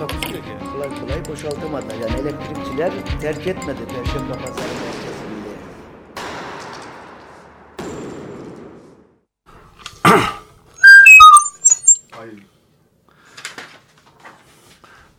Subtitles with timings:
[0.00, 0.72] Takusu yok yani.
[0.72, 1.86] kolay kolay boşaltamadı.
[2.02, 5.50] Yani elektrikçiler terk etmedi Perşembe Pazarı merkezinde.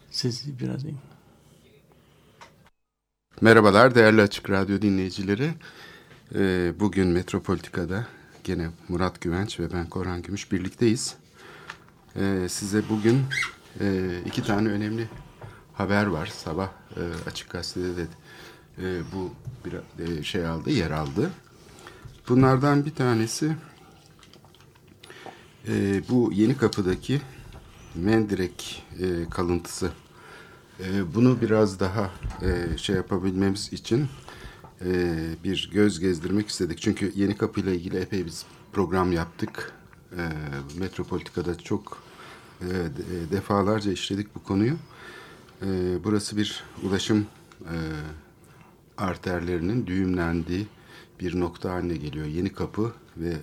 [0.11, 0.97] Sesi biraz in.
[3.41, 5.53] Merhabalar değerli Açık Radyo dinleyicileri.
[6.35, 8.07] Ee, bugün Metropolitika'da
[8.43, 11.15] gene Murat Güvenç ve ben Korhan Gümüş birlikteyiz.
[12.15, 13.25] Ee, size bugün
[13.79, 15.09] e, iki tane önemli
[15.73, 16.25] haber var.
[16.25, 18.07] Sabah e, Açık Gazete'de de
[18.77, 19.31] e, bu
[19.65, 19.73] bir
[20.05, 21.31] e, şey aldı, yer aldı.
[22.29, 23.55] Bunlardan bir tanesi
[25.67, 27.21] e, bu Yeni Kapı'daki
[27.95, 29.91] Mendirek e, kalıntısı.
[30.79, 34.07] E, bunu biraz daha e, şey yapabilmemiz için
[34.85, 36.81] e, bir göz gezdirmek istedik.
[36.81, 39.71] Çünkü Yeni Kapı ile ilgili epey biz program yaptık.
[40.11, 40.21] E,
[40.79, 42.03] Metropolitika'da çok
[42.61, 44.73] e, de- defalarca işledik bu konuyu.
[45.61, 45.67] E,
[46.03, 47.27] burası bir ulaşım
[47.61, 47.75] e,
[48.97, 50.67] arterlerinin düğümlendiği
[51.19, 52.25] bir nokta haline geliyor.
[52.25, 53.33] Yeni Kapı ve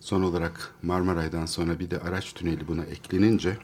[0.00, 3.58] son olarak Marmaray'dan sonra bir de araç tüneli buna eklenince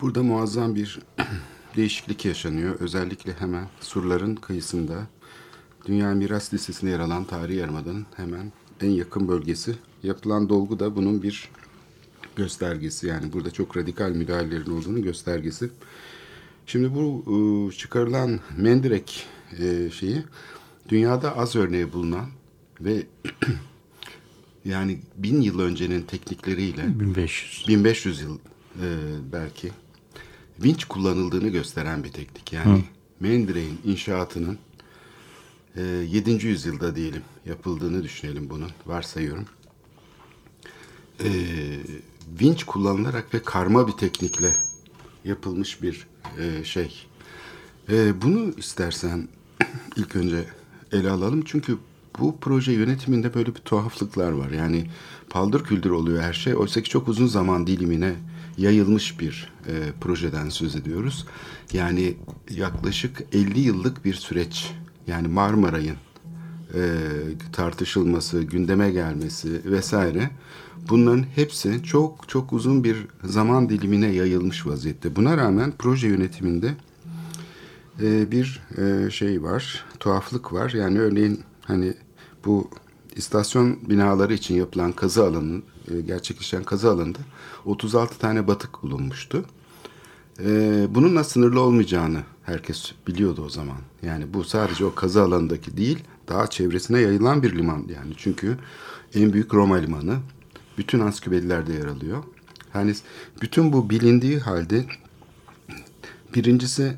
[0.00, 1.00] burada muazzam bir
[1.76, 2.74] değişiklik yaşanıyor.
[2.80, 5.06] Özellikle hemen surların kıyısında
[5.86, 9.74] Dünya Miras Listesi'ne yer alan tarihi yarımadanın hemen en yakın bölgesi.
[10.02, 11.50] Yapılan dolgu da bunun bir
[12.36, 13.06] göstergesi.
[13.06, 15.70] Yani burada çok radikal müdahalelerin olduğunu göstergesi.
[16.66, 19.26] Şimdi bu e, çıkarılan mendirek
[19.58, 20.22] e, şeyi
[20.88, 22.26] dünyada az örneği bulunan
[22.80, 23.06] ve
[24.64, 27.68] yani bin yıl öncenin teknikleriyle 1500.
[27.68, 28.38] 1500 yıl
[28.82, 28.88] e,
[29.32, 29.70] belki
[30.58, 32.52] vinç kullanıldığını gösteren bir teknik.
[32.52, 32.84] Yani
[33.20, 34.58] Mendireğin inşaatının
[35.76, 36.46] e, 7.
[36.46, 39.44] yüzyılda diyelim yapıldığını düşünelim bunun varsayıyorum.
[41.20, 41.28] E,
[42.40, 44.54] vinç kullanılarak ve karma bir teknikle
[45.24, 46.06] yapılmış bir
[46.38, 47.06] e, şey.
[47.88, 49.28] E, bunu istersen
[49.96, 50.44] ilk önce
[50.92, 51.42] ele alalım.
[51.44, 51.78] Çünkü
[52.18, 54.50] bu proje yönetiminde böyle bir tuhaflıklar var.
[54.50, 54.90] Yani
[55.30, 56.56] paldır küldür oluyor her şey.
[56.56, 58.14] Oysa ki çok uzun zaman dilimine
[58.58, 61.26] yayılmış bir e, projeden söz ediyoruz.
[61.72, 62.14] Yani
[62.50, 64.72] yaklaşık 50 yıllık bir süreç.
[65.06, 65.96] Yani Marmaray'ın
[66.74, 66.80] e,
[67.52, 70.30] tartışılması, gündeme gelmesi vesaire
[70.88, 75.16] bunların hepsi çok çok uzun bir zaman dilimine yayılmış vaziyette.
[75.16, 76.74] Buna rağmen proje yönetiminde
[78.02, 80.70] e, bir e, şey var, tuhaflık var.
[80.70, 81.94] Yani örneğin hani
[82.44, 82.70] bu
[83.16, 87.18] istasyon binaları için yapılan kazı alanının e, gerçekleşen kazı alanında
[87.64, 89.44] 36 tane batık bulunmuştu.
[90.40, 93.78] E, bununla sınırlı olmayacağını herkes biliyordu o zaman.
[94.02, 98.12] Yani bu sadece o kazı alanındaki değil, daha çevresine yayılan bir liman yani.
[98.16, 98.58] Çünkü
[99.14, 100.16] en büyük Roma limanı
[100.78, 102.24] bütün ansiklopedilerde yer alıyor.
[102.74, 102.94] Yani
[103.42, 104.84] bütün bu bilindiği halde
[106.34, 106.96] birincisi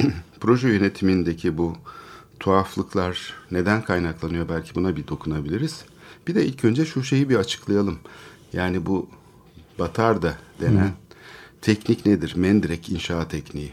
[0.40, 1.76] proje yönetimindeki bu
[2.40, 5.84] tuhaflıklar neden kaynaklanıyor belki buna bir dokunabiliriz.
[6.28, 7.98] Bir de ilk önce şu şeyi bir açıklayalım.
[8.52, 9.08] Yani bu
[9.78, 10.92] Batarda denen
[11.60, 12.32] teknik nedir?
[12.36, 13.72] Mendirek inşaat tekniği.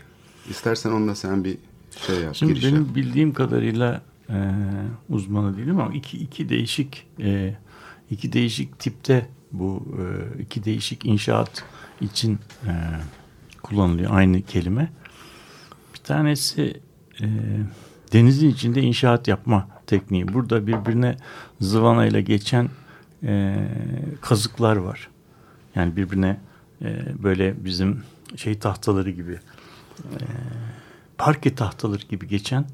[0.49, 1.57] İstersen onunla sen bir
[2.07, 2.35] şey yap.
[2.35, 2.73] Şimdi giriş yap.
[2.73, 4.37] benim bildiğim kadarıyla e,
[5.09, 7.55] uzmanı değilim ama iki, iki değişik e,
[8.11, 10.03] iki değişik tipte bu e,
[10.41, 11.63] iki değişik inşaat
[12.01, 12.71] için e,
[13.63, 14.91] kullanılıyor aynı kelime.
[15.93, 16.81] Bir tanesi
[17.21, 17.27] e,
[18.13, 20.27] denizin içinde inşaat yapma tekniği.
[20.27, 21.17] Burada birbirine
[21.61, 22.69] zıvanayla geçen
[23.23, 23.55] e,
[24.21, 25.09] kazıklar var.
[25.75, 26.39] Yani birbirine
[26.81, 28.03] e, böyle bizim
[28.35, 29.39] şey tahtaları gibi
[29.99, 30.19] e,
[31.17, 32.65] parke tahtaları gibi geçen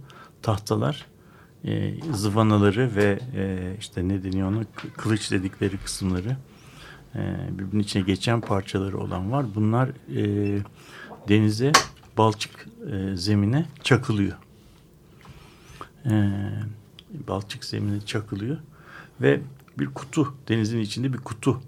[0.41, 1.05] tahtalar
[1.65, 4.65] e, zıvanaları ve e, işte ne deniyor onu
[4.97, 6.38] kılıç dedikleri kısımları
[7.15, 9.45] e, birbirinin içine geçen parçaları olan var.
[9.56, 10.59] Bunlar e,
[11.29, 11.71] denize
[12.17, 14.38] balçık e, zemine çakılıyor.
[16.06, 16.31] E,
[17.27, 18.57] balçık zemine çakılıyor
[19.21, 19.41] ve
[19.79, 21.62] bir kutu denizin içinde bir kutu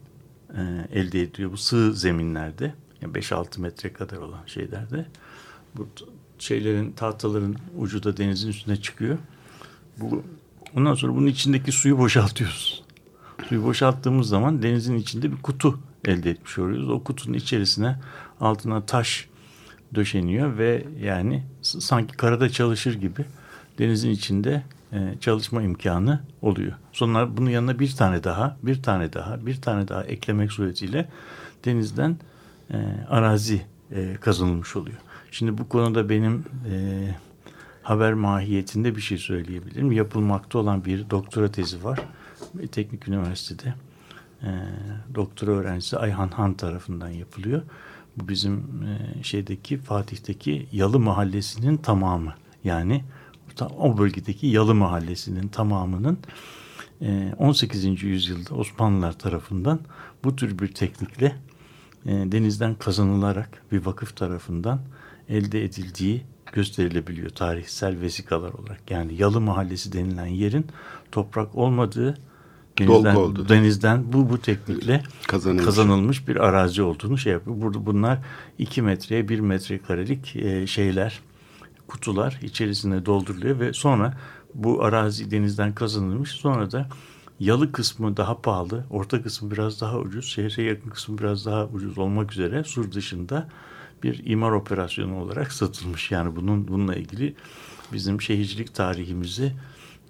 [0.58, 2.74] e, elde ediyor bu sığ zeminlerde.
[3.02, 5.06] Yani 5-6 metre kadar olan şeylerde.
[5.76, 5.88] Bu
[6.40, 9.18] şeylerin tahtaların ucu da denizin üstüne çıkıyor.
[9.98, 10.24] Bu
[10.76, 12.87] ondan sonra bunun içindeki suyu boşaltıyoruz.
[13.44, 16.90] Suyu boşalttığımız zaman denizin içinde bir kutu elde etmiş oluyoruz.
[16.90, 18.00] O kutunun içerisine
[18.40, 19.30] altına taş
[19.96, 23.26] döşeniyor ve yani sanki karada çalışır gibi
[23.80, 24.64] denizin içinde
[24.94, 26.74] e, çalışma imkanı oluyor.
[26.92, 31.10] Sonra bunun yanına bir tane daha, bir tane daha, bir tane daha eklemek suretiyle
[31.66, 32.18] denizden
[32.72, 32.78] e,
[33.10, 33.62] arazi
[33.92, 34.98] e, kazanılmış oluyor.
[35.32, 37.08] Şimdi bu konuda benim e,
[37.84, 39.92] haber mahiyetinde bir şey söyleyebilirim.
[39.92, 42.00] Yapılmakta olan bir doktora tezi var.
[42.72, 43.74] Teknik Üniversitede
[44.44, 44.50] e,
[45.16, 47.62] doktora öğrencisi Ayhan Han tarafından yapılıyor.
[48.18, 52.34] Bu bizim e, şeydeki Fatih'teki Yalı Mahallesi'nin tamamı.
[52.64, 53.04] Yani
[53.78, 56.20] o bölgedeki Yalı Mahallesi'nin tamamının
[57.02, 58.04] e, 18.
[58.04, 59.80] yüzyılda Osmanlılar tarafından
[60.24, 61.36] bu tür bir teknikle
[62.06, 64.82] e, denizden kazanılarak bir vakıf tarafından
[65.30, 66.24] elde edildiği
[66.54, 68.92] gösterilebiliyor tarihsel vesikalar olarak.
[68.92, 70.66] Yani Yalı Mahallesi denilen yerin
[71.12, 72.18] toprak olmadığı
[72.80, 73.50] denizden, oldu.
[73.50, 75.66] denizden bu bu teknikle Kazanılmış.
[75.66, 77.62] kazanılmış bir arazi olduğunu şey yapıyor.
[77.62, 78.20] Burada bunlar
[78.58, 81.20] 2 metreye 1 metrekarelik e, şeyler
[81.88, 84.18] kutular içerisine dolduruluyor ve sonra
[84.54, 86.32] bu arazi denizden kazanılmış.
[86.32, 86.88] Sonra da
[87.40, 91.98] yalı kısmı daha pahalı, orta kısmı biraz daha ucuz, şehre yakın kısmı biraz daha ucuz
[91.98, 93.48] olmak üzere sur dışında
[94.04, 96.12] bir imar operasyonu olarak satılmış.
[96.12, 97.36] Yani bunun bununla ilgili
[97.94, 99.54] bizim şehircilik tarihimizi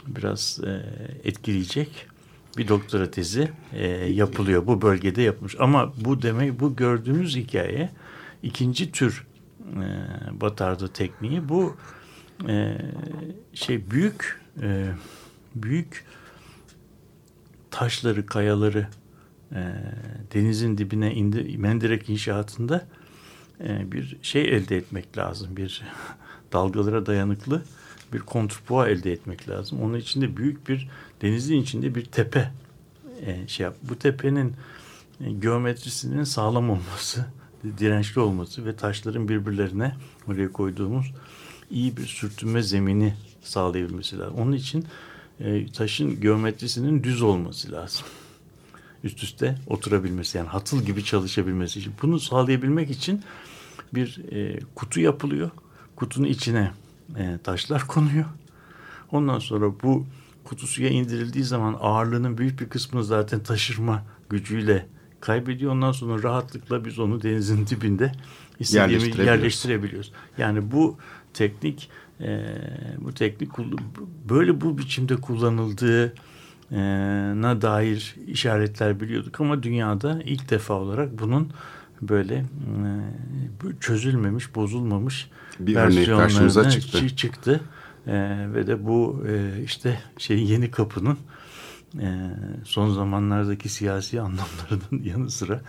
[0.07, 0.83] biraz e,
[1.23, 2.07] etkileyecek
[2.57, 4.67] bir doktora tezi e, yapılıyor.
[4.67, 5.55] Bu bölgede yapmış.
[5.59, 7.89] Ama bu demek bu gördüğünüz hikaye
[8.43, 9.27] ikinci tür
[9.59, 9.87] e,
[10.41, 11.49] batardı tekniği.
[11.49, 11.77] Bu
[12.47, 12.77] e,
[13.53, 14.87] şey büyük e,
[15.55, 16.05] büyük
[17.71, 18.87] taşları, kayaları
[19.51, 19.61] e,
[20.33, 22.87] denizin dibine indi, mendirek inşaatında
[23.61, 25.57] bir şey elde etmek lazım.
[25.57, 25.83] Bir
[26.53, 27.63] dalgalara dayanıklı
[28.13, 29.81] bir kontrpua elde etmek lazım.
[29.81, 30.89] Onun için de büyük bir
[31.21, 32.51] denizin içinde bir tepe
[33.25, 33.75] e, şey yap.
[33.83, 34.53] Bu tepenin
[35.21, 37.25] e, geometrisinin sağlam olması,
[37.77, 39.95] dirençli olması ve taşların birbirlerine
[40.27, 41.13] oraya koyduğumuz
[41.71, 44.35] iyi bir sürtünme zemini sağlayabilmesi lazım.
[44.37, 44.85] Onun için
[45.39, 48.05] e, taşın geometrisinin düz olması lazım.
[49.07, 51.93] Üst üste oturabilmesi yani hatıl gibi çalışabilmesi için.
[52.01, 53.23] Bunu sağlayabilmek için
[53.93, 55.49] bir e, kutu yapılıyor.
[55.95, 56.71] Kutunun içine
[57.17, 58.25] e, taşlar konuyor.
[59.11, 60.05] Ondan sonra bu
[60.43, 64.85] kutu suya indirildiği zaman ağırlığının büyük bir kısmını zaten taşırma gücüyle
[65.21, 65.71] kaybediyor.
[65.71, 68.11] Ondan sonra rahatlıkla biz onu denizin dibinde
[68.59, 69.27] istediğimiz Yerleştirebiliyoruz.
[69.27, 70.11] yerleştirebiliyoruz.
[70.37, 70.97] Yani bu
[71.33, 71.89] teknik
[72.21, 72.45] e,
[72.99, 73.49] bu teknik
[74.29, 75.15] böyle bu biçimde
[76.69, 81.51] kullanıldığına dair işaretler biliyorduk ama dünyada ilk defa olarak bunun
[82.01, 82.45] böyle e,
[83.79, 85.29] çözülmemiş, bozulmamış
[85.59, 86.97] Bir örnek karşımıza çıktı.
[86.97, 87.61] çı- çıktı.
[88.07, 88.13] E,
[88.53, 91.17] ve de bu e, işte şey yeni kapının
[91.99, 92.07] e,
[92.63, 95.61] son zamanlardaki siyasi anlamlarının yanı sıra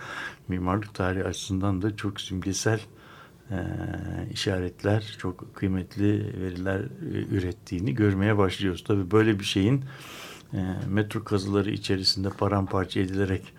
[0.47, 2.79] mimarlık tarihi açısından da çok simgesel
[3.51, 3.57] e,
[4.31, 8.83] işaretler, çok kıymetli veriler e, ürettiğini görmeye başlıyoruz.
[8.87, 9.85] Tabii böyle bir şeyin
[10.53, 10.57] e,
[10.89, 13.53] metro kazıları içerisinde paramparça edilerek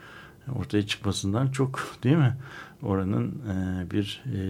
[0.55, 2.37] ortaya çıkmasından çok değil mi?
[2.83, 4.41] Oranın e, bir e,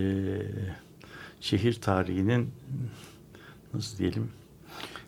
[1.40, 2.50] şehir tarihinin
[3.74, 4.30] nasıl diyelim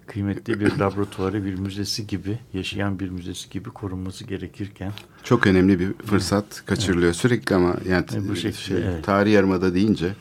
[0.06, 4.92] kıymetli bir laboratuvarı, bir müzesi gibi, yaşayan bir müzesi gibi korunması gerekirken
[5.22, 9.04] Çok önemli bir fırsat kaçırılıyor sürekli ama yani E, bu şekilde, şey, evet.
[9.04, 10.14] tarih yarımada deyince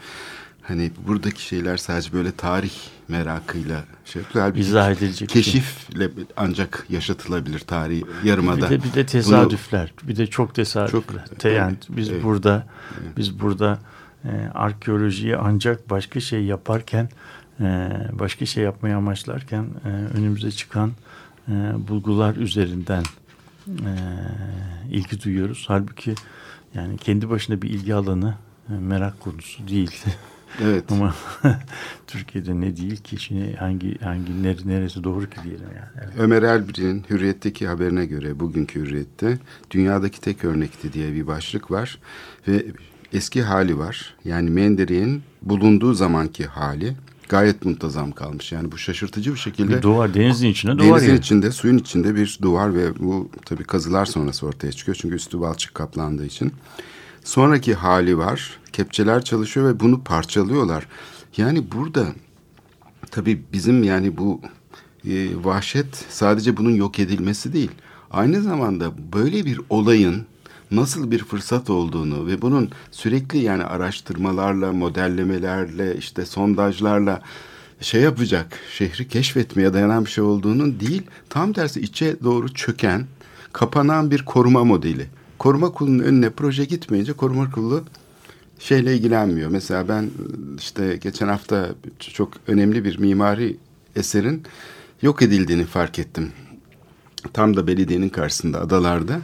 [0.61, 2.73] hani buradaki şeyler sadece böyle tarih
[3.11, 4.45] merakıyla şey yapıyor.
[4.45, 5.41] Halbuki izah edilecek şey.
[5.43, 8.69] keşifle ancak yaşatılabilir tarih yarımada.
[8.69, 11.25] Bir de bir de tesadüfler, bir de çok tesadüfler.
[11.29, 12.23] Çok- Te- yani biz evet.
[12.23, 12.67] burada
[13.17, 13.79] biz burada
[14.25, 17.09] e, arkeolojiyi ancak başka şey yaparken
[17.59, 20.91] e, başka şey yapmayı amaçlarken e, önümüze çıkan
[21.47, 21.51] e,
[21.87, 23.03] bulgular üzerinden
[23.67, 23.91] e,
[24.91, 25.65] ilgi duyuyoruz.
[25.67, 26.15] Halbuki
[26.73, 28.35] yani kendi başına bir ilgi alanı
[28.69, 30.03] e, merak konusu değil.
[30.63, 30.91] Evet.
[30.91, 31.15] Ama
[32.07, 35.89] Türkiye'de ne değil ki şimdi hangi hangi nere- neresi doğru ki diyelim yani.
[36.05, 36.13] Evet.
[36.19, 39.37] Ömer Elbir'in Hürriyet'teki haberine göre bugünkü Hürriyet'te
[39.71, 41.97] dünyadaki tek örnekti diye bir başlık var
[42.47, 42.65] ve
[43.13, 44.13] eski hali var.
[44.25, 46.93] Yani Menderek'in bulunduğu zamanki hali
[47.29, 48.51] gayet muntazam kalmış.
[48.51, 51.19] Yani bu şaşırtıcı bir şekilde Bir duvar denizin içine duvar denizin yani.
[51.19, 54.97] içinde, suyun içinde bir duvar ve bu tabii kazılar sonrası ortaya çıkıyor.
[55.01, 56.51] Çünkü üstü balçık kaplandığı için.
[57.23, 58.59] Sonraki hali var.
[58.73, 60.87] Kepçeler çalışıyor ve bunu parçalıyorlar.
[61.37, 62.05] Yani burada
[63.11, 64.41] tabii bizim yani bu
[65.05, 67.71] e, vahşet sadece bunun yok edilmesi değil.
[68.11, 70.25] Aynı zamanda böyle bir olayın
[70.71, 77.21] nasıl bir fırsat olduğunu ve bunun sürekli yani araştırmalarla, modellemelerle, işte sondajlarla
[77.81, 83.05] şey yapacak, şehri keşfetmeye dayanan bir şey olduğunun değil, tam tersi içe doğru çöken,
[83.53, 85.07] kapanan bir koruma modeli.
[85.41, 87.83] Koruma kurulunun önüne proje gitmeyince koruma kurulu
[88.59, 89.49] şeyle ilgilenmiyor.
[89.49, 90.09] Mesela ben
[90.57, 91.69] işte geçen hafta
[91.99, 93.57] çok önemli bir mimari
[93.95, 94.43] eserin
[95.01, 96.31] yok edildiğini fark ettim.
[97.33, 99.19] Tam da belediyenin karşısında adalarda.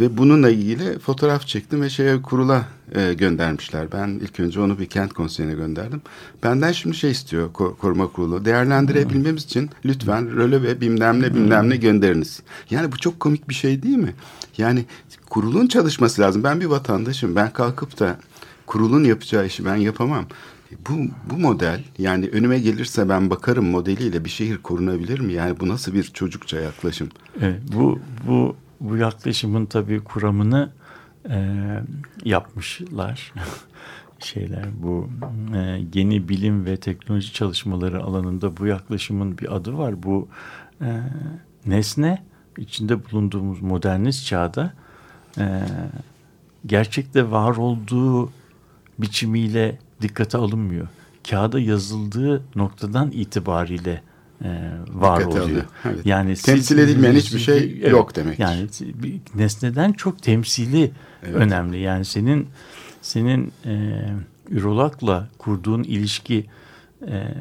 [0.00, 2.64] Ve bununla ilgili fotoğraf çektim ve şeye kurula
[2.94, 3.92] e, göndermişler.
[3.92, 6.02] Ben ilk önce onu bir kent konseyine gönderdim.
[6.42, 8.44] Benden şimdi şey istiyor ko- koruma kurulu.
[8.44, 12.42] Değerlendirebilmemiz için lütfen röle ve bilmem ne bilmem ne gönderiniz.
[12.70, 14.14] Yani bu çok komik bir şey değil mi?
[14.58, 14.84] Yani
[15.30, 16.44] kurulun çalışması lazım.
[16.44, 17.36] Ben bir vatandaşım.
[17.36, 18.16] Ben kalkıp da
[18.66, 20.24] kurulun yapacağı işi ben yapamam.
[20.88, 20.92] Bu,
[21.30, 25.32] bu model yani önüme gelirse ben bakarım modeliyle bir şehir korunabilir mi?
[25.32, 27.08] Yani bu nasıl bir çocukça yaklaşım?
[27.40, 30.70] Evet, bu bu bu yaklaşımın tabii kuramını
[31.30, 31.58] e,
[32.24, 33.32] yapmışlar
[34.18, 35.08] şeyler bu
[35.54, 40.02] e, yeni bilim ve teknoloji çalışmaları alanında bu yaklaşımın bir adı var.
[40.02, 40.28] Bu
[40.80, 41.00] e,
[41.66, 42.22] nesne
[42.58, 44.72] içinde bulunduğumuz modernist çağda
[45.38, 45.62] e,
[46.66, 48.32] gerçekte var olduğu
[48.98, 50.88] biçimiyle dikkate alınmıyor.
[51.30, 54.02] Kağıda yazıldığı noktadan itibariyle
[54.44, 55.44] e, var Dikkate oluyor.
[55.46, 56.06] alıyor, evet.
[56.06, 58.38] Yani Temsil edilmeyen hiçbir şey yok demek.
[58.38, 60.90] Yani bir nesneden çok temsili
[61.22, 61.34] Evet.
[61.34, 61.78] önemli.
[61.78, 62.48] Yani senin
[63.02, 64.02] senin e,
[64.50, 66.46] ürologla kurduğun ilişki
[67.08, 67.34] e,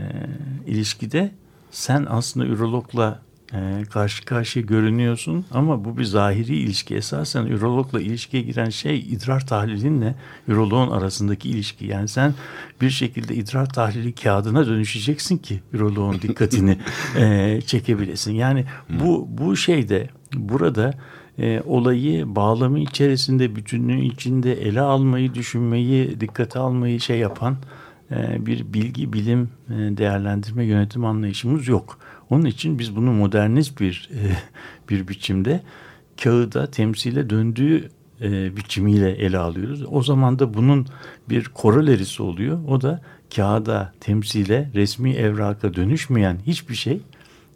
[0.67, 1.31] ilişkide
[1.71, 3.19] sen aslında ürologla
[3.53, 6.95] e, karşı karşıya görünüyorsun ama bu bir zahiri ilişki.
[6.95, 10.15] Esasen ürologla ilişkiye giren şey idrar tahlilinle
[10.47, 11.85] üroloğun arasındaki ilişki.
[11.85, 12.33] Yani sen
[12.81, 16.77] bir şekilde idrar tahlili kağıdına dönüşeceksin ki üroloğun dikkatini
[17.17, 18.33] e, çekebilesin.
[18.33, 20.93] Yani bu bu şeyde burada
[21.39, 27.57] e, olayı bağlamı içerisinde bütünlüğü içinde ele almayı düşünmeyi dikkate almayı şey yapan
[28.11, 31.99] e, bir bilgi bilim e, değerlendirme yönetim anlayışımız yok.
[32.31, 34.19] Onun için biz bunu modernist bir e,
[34.89, 35.61] bir biçimde
[36.23, 37.89] kağıda temsile döndüğü
[38.21, 39.83] e, biçimiyle ele alıyoruz.
[39.91, 40.87] O zaman da bunun
[41.29, 42.59] bir korolerisi oluyor.
[42.67, 43.01] O da
[43.35, 47.01] kağıda, temsile, resmi evraka dönüşmeyen hiçbir şey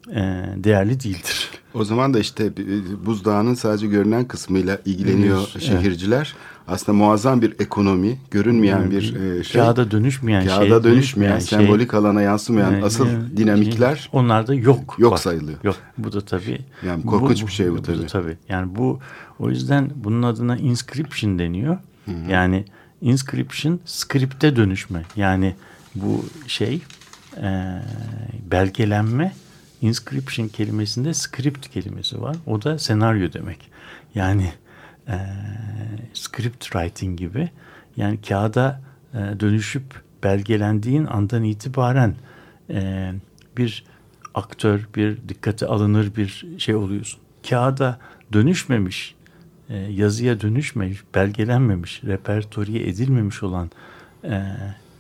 [0.10, 0.22] e,
[0.56, 1.50] değerli değildir.
[1.74, 5.64] O zaman da işte e, buzdağının sadece görünen kısmıyla ilgileniyor Evet.
[5.64, 6.36] şehirciler.
[6.68, 9.62] Aslında muazzam bir ekonomi, görünmeyen bir e, şey.
[9.62, 14.54] Kağıda dönüşmeyen Kağıda şey, dönüşmeyen, şey- sembolik alana yansımayan Yani, asıl yani, dinamikler onlar da
[14.54, 14.96] yok.
[14.98, 15.58] yok Bak, sayılıyor.
[15.64, 15.76] Yok.
[15.98, 16.60] Bu da tabii.
[16.86, 18.08] Yani korkunç bir şey bu tabii.
[18.08, 18.38] tabii.
[18.50, 19.00] Yani bu
[19.40, 21.78] o yüzden bunun adına inscription deniyor.
[22.30, 22.66] Yani
[23.02, 25.02] inscription script'e dönüşme.
[25.16, 25.56] Yani
[25.96, 26.82] bu şey
[27.38, 27.82] e,
[28.52, 29.34] belgelenme
[29.82, 32.36] inscription kelimesinde script kelimesi var.
[32.46, 33.72] O da senaryo demek.
[34.16, 34.54] Yani
[35.08, 35.18] e,
[36.14, 37.50] script writing gibi.
[37.98, 38.82] Yani kağıda
[39.14, 39.84] e, dönüşüp
[40.24, 42.16] belgelendiğin andan itibaren
[42.70, 43.12] e,
[43.58, 43.84] bir
[44.34, 47.20] aktör, bir dikkate alınır bir şey oluyorsun.
[47.50, 48.00] Kağıda
[48.34, 49.16] dönüşmemiş,
[49.70, 53.72] e, yazıya dönüşmemiş, belgelenmemiş, repertoriye edilmemiş olan
[54.24, 54.44] e,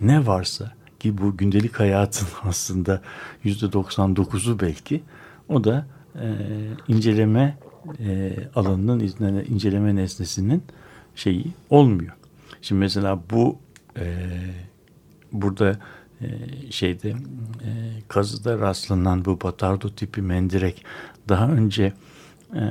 [0.02, 3.02] ne varsa ki bu gündelik hayatın aslında
[3.44, 5.04] yüzde 99'u belki
[5.50, 5.86] o da
[6.16, 6.28] e,
[6.88, 7.58] inceleme
[8.00, 10.64] e, alanının izne- inceleme nesnesinin
[11.16, 12.14] şeyi olmuyor.
[12.62, 13.58] Şimdi mesela bu
[13.98, 14.28] e,
[15.32, 15.80] burada
[16.22, 16.28] e,
[16.72, 17.70] şeyde e,
[18.08, 20.86] kazıda rastlanan bu batardo tipi mendirek
[21.30, 21.94] daha önce
[22.56, 22.62] e,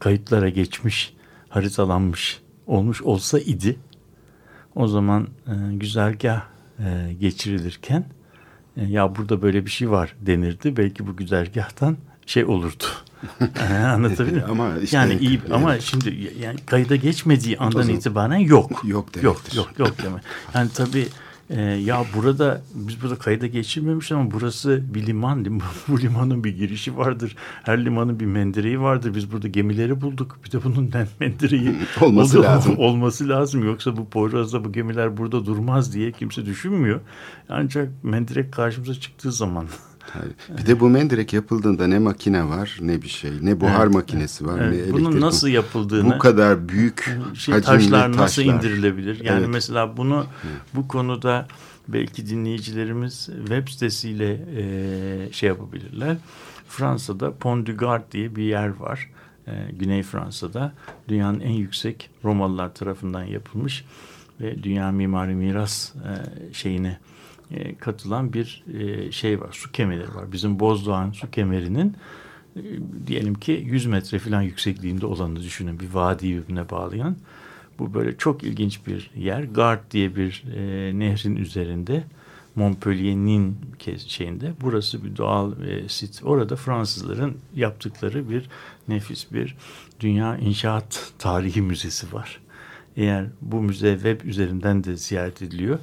[0.00, 1.14] kayıtlara geçmiş,
[1.48, 3.76] haritalanmış olmuş olsa idi
[4.74, 6.42] o zaman e, güzergah
[6.78, 8.04] e, geçirilirken
[8.76, 10.76] e, ya burada böyle bir şey var denirdi.
[10.76, 11.96] Belki bu güzergahtan
[12.26, 12.84] şey olurdu.
[13.70, 14.60] E, Anlatabiliyor muyum?
[14.60, 15.52] Ama işte- yani iyi Evet.
[15.52, 18.70] ama şimdi yani kayda geçmediği andan zaman- itibaren yok.
[18.70, 19.56] Yok Yok demektir.
[19.56, 20.20] yok yok deme.
[20.54, 21.06] Yani tabii
[21.50, 25.44] e, ya burada biz burada kayda geçirmemiş ama burası bir liman.
[25.44, 27.36] lim- Bu limanın bir girişi vardır.
[27.62, 29.14] Her limanın bir mendireği vardır.
[29.14, 30.38] Biz burada gemileri bulduk.
[30.44, 32.74] Bir de bunun men- mendireği Olması oldu- lazım.
[32.78, 33.64] olması lazım.
[33.64, 37.00] Yoksa bu Poyraz'da bu gemiler burada durmaz diye kimse düşünmüyor.
[37.48, 39.66] Ancak mendirek karşımıza çıktığı zaman.
[40.58, 43.30] Bir de bu mendirek yapıldığında ne makine var ne bir şey.
[43.42, 44.94] Ne buhar Evet, makinesi var Evet, ne elektrik.
[45.06, 48.44] bunun nasıl yapıldığını Bu kadar büyük şey, hacimli taşlar nasıl taşlar.
[48.54, 49.24] indirilebilir?
[49.24, 49.48] Yani Evet.
[49.52, 50.26] mesela bunu
[50.74, 51.46] bu konuda
[51.88, 56.16] belki dinleyicilerimiz web sitesiyle e, şey yapabilirler.
[56.68, 59.10] Fransa'da Pont du Gard diye bir yer var.
[59.46, 60.72] E, Güney Fransa'da
[61.08, 63.84] dünyanın en yüksek Romalılar tarafından yapılmış
[64.40, 66.12] ve Dünya Mimari Miras e,
[66.54, 66.98] şeyine
[67.50, 69.48] e, katılan bir e, şey var.
[69.52, 70.32] Su kemerleri var.
[70.32, 71.96] Bizim Bozdoğan su kemerinin
[72.56, 72.62] e,
[73.06, 75.80] diyelim ki 100 metre falan yüksekliğinde olanı düşünün.
[75.80, 77.16] Bir vadi birbirine bağlayan.
[77.78, 79.42] Bu böyle çok ilginç bir yer.
[79.42, 80.44] Gard diye bir
[80.98, 82.04] nehrin üzerinde.
[82.54, 83.56] Montpellier'in
[84.06, 84.52] şeyinde.
[84.60, 85.52] Burası bir doğal
[85.88, 86.20] sit.
[86.24, 88.48] Orada Fransızların yaptıkları bir
[88.88, 89.56] nefis bir
[90.00, 92.40] dünya inşaat tarihi müzesi var.
[92.96, 95.78] eğer bu müze web üzerinden de ziyaret ediliyor.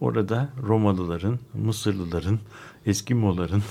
[0.00, 2.38] Orada Romalıların, Mısırlıların,
[2.86, 3.62] Eskimoların,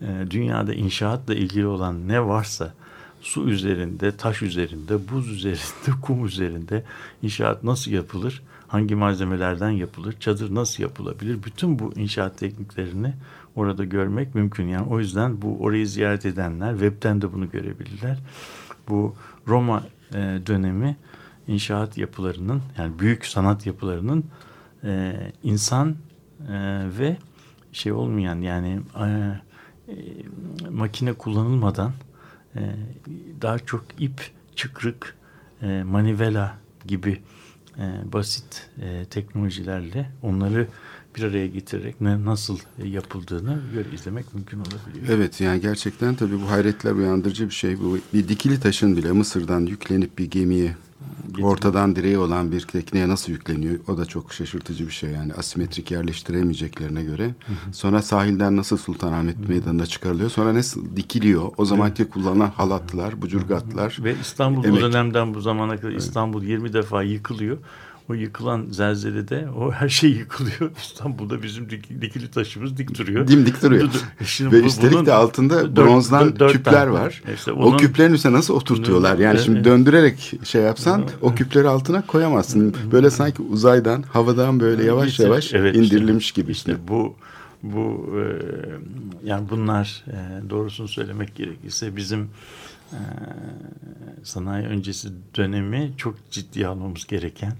[0.00, 2.74] e, dünyada inşaatla ilgili olan ne varsa
[3.20, 6.84] su üzerinde, taş üzerinde, buz üzerinde, kum üzerinde
[7.22, 8.42] inşaat nasıl yapılır?
[8.68, 10.14] Hangi malzemelerden yapılır?
[10.20, 11.42] Çadır nasıl yapılabilir?
[11.44, 13.14] Bütün bu inşaat tekniklerini
[13.56, 14.68] orada görmek mümkün.
[14.68, 18.18] Yani o yüzden bu orayı ziyaret edenler webten de bunu görebilirler.
[18.88, 19.14] Bu
[19.48, 19.82] Roma
[20.14, 20.96] e, dönemi
[21.48, 24.24] inşaat yapılarının yani büyük sanat yapılarının
[24.84, 25.94] e, insan e,
[26.98, 27.16] ve
[27.72, 29.04] şey olmayan yani e,
[29.88, 29.94] e,
[30.70, 31.92] makine kullanılmadan
[32.56, 32.60] e,
[33.42, 35.16] daha çok ip, çıkrık,
[35.62, 37.20] e, manivela gibi
[37.78, 40.68] e, basit e, teknolojilerle onları
[41.16, 45.06] bir araya getirerek ne nasıl yapıldığını göre izlemek mümkün olabiliyor.
[45.08, 47.80] Evet yani gerçekten tabii bu hayretler uyandırıcı bir şey.
[47.80, 50.76] Bu bir dikili taşın bile Mısır'dan yüklenip bir gemiye
[51.26, 51.50] Getirmek.
[51.50, 53.78] ortadan direği olan bir tekneye nasıl yükleniyor?
[53.88, 57.34] O da çok şaşırtıcı bir şey yani asimetrik yerleştiremeyeceklerine göre.
[57.72, 60.30] Sonra sahilden nasıl Sultanahmet Meydanı'na çıkarılıyor?
[60.30, 61.50] Sonra nasıl dikiliyor?
[61.56, 63.98] O zamanki kullanılan halatlar, bucurgatlar.
[64.04, 64.82] Ve İstanbul Emek.
[64.82, 67.58] o dönemden bu zamana kadar İstanbul 20 defa yıkılıyor.
[68.10, 70.70] O yıkılan zelzelede o her şey yıkılıyor.
[70.82, 73.28] İstanbul'da bizim dik- dikili taşımız dik duruyor.
[73.28, 73.88] Dimdik duruyor.
[74.24, 76.90] Şimdi Ve bu- üstelik bunun de altında bronzdan dört- küpler tane.
[76.90, 77.22] var.
[77.34, 79.18] İşte O onun- küplerin üstüne nasıl oturtuyorlar?
[79.18, 79.66] Yani Evet, şimdi evet.
[79.66, 82.74] döndürerek şey yapsan o küpleri altına koyamazsın.
[82.92, 85.86] Böyle sanki uzaydan, havadan böyle yavaş Getir- yavaş evet, işte.
[85.96, 86.72] indirilmiş gibi işte.
[86.72, 87.14] İşte bu
[87.62, 88.24] bu e,
[89.28, 92.20] yani bunlar e, doğrusunu söylemek gerekirse bizim
[92.92, 93.00] e,
[94.22, 97.52] sanayi öncesi dönemi çok ciddi almamız gereken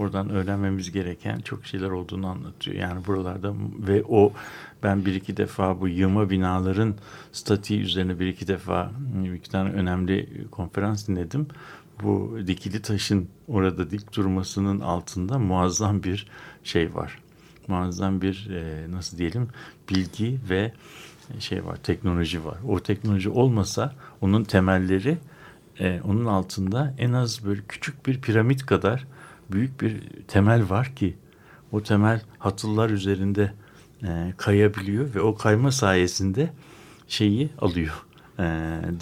[0.00, 2.76] oradan öğrenmemiz gereken çok şeyler olduğunu anlatıyor.
[2.76, 4.32] Yani buralarda ve o
[4.82, 6.94] ben bir iki defa bu yığma binaların
[7.32, 11.46] statiği üzerine bir iki defa bir iki tane önemli konferans dinledim.
[12.02, 16.28] Bu dikili taşın orada dik durmasının altında muazzam bir
[16.64, 17.18] şey var
[17.70, 19.48] muazzam bir e, nasıl diyelim
[19.90, 20.72] bilgi ve
[21.38, 22.56] şey var teknoloji var.
[22.68, 25.18] O teknoloji olmasa onun temelleri
[25.80, 29.06] e, onun altında en az böyle küçük bir piramit kadar
[29.52, 31.16] büyük bir temel var ki
[31.72, 33.52] o temel hatıllar üzerinde
[34.02, 36.50] e, kayabiliyor ve o kayma sayesinde
[37.08, 38.04] şeyi alıyor.
[38.38, 38.42] E,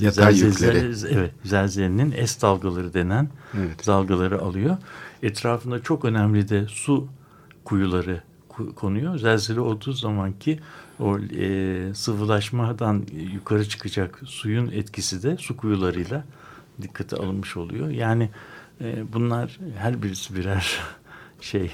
[0.00, 1.14] Yatay zelzele- yükleri.
[1.14, 3.86] Evet, zelzelenin es dalgaları denen Evet.
[3.86, 4.76] dalgaları alıyor.
[5.22, 7.08] Etrafında çok önemli de su
[7.64, 9.18] kuyuları ku- konuyor.
[9.18, 10.60] Zelzele olduğu zaman ki
[11.00, 16.24] o e, sıvılaşmadan yukarı çıkacak suyun etkisi de su kuyularıyla
[16.82, 17.88] dikkate alınmış oluyor.
[17.90, 18.30] Yani
[18.80, 20.80] e, bunlar her birisi birer
[21.40, 21.70] şey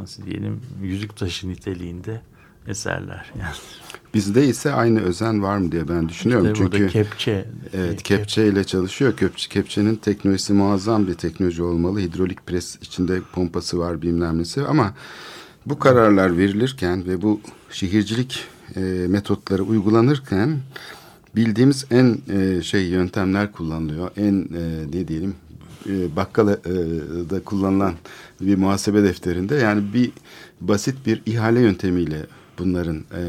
[0.00, 2.20] nasıl diyelim yüzük taşı niteliğinde
[2.66, 3.32] eserler.
[3.40, 3.54] Yani
[4.14, 6.52] Bizde ise aynı özen var mı diye ben düşünüyorum.
[6.52, 9.16] işte Çünkü kepçe Evet, e, kepçe ile çalışıyor.
[9.16, 12.00] Kepçe, kepçenin teknolojisi muazzam bir teknoloji olmalı.
[12.00, 14.94] Hidrolik pres içinde pompası var bilmem nesi ama
[15.66, 18.44] bu kararlar verilirken ve bu şehircilik
[18.76, 20.58] e, metotları uygulanırken
[21.36, 24.10] bildiğimiz en e, şey yöntemler kullanılıyor.
[24.16, 25.34] En e, ne diyelim
[25.86, 26.74] e, bakkala e,
[27.30, 27.94] da kullanılan
[28.40, 30.12] bir muhasebe defterinde yani bir
[30.60, 32.26] basit bir ihale yöntemiyle
[32.58, 33.22] bunların e,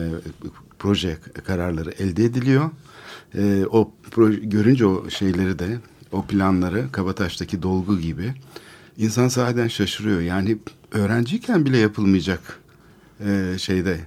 [0.79, 2.69] proje kararları elde ediliyor.
[3.37, 5.77] E, o proje, görünce o şeyleri de
[6.11, 8.33] o planları Kabataş'taki dolgu gibi
[8.97, 10.21] insan sahiden şaşırıyor.
[10.21, 10.57] Yani
[10.91, 12.59] öğrenciyken bile yapılmayacak
[13.25, 13.99] e, şeyde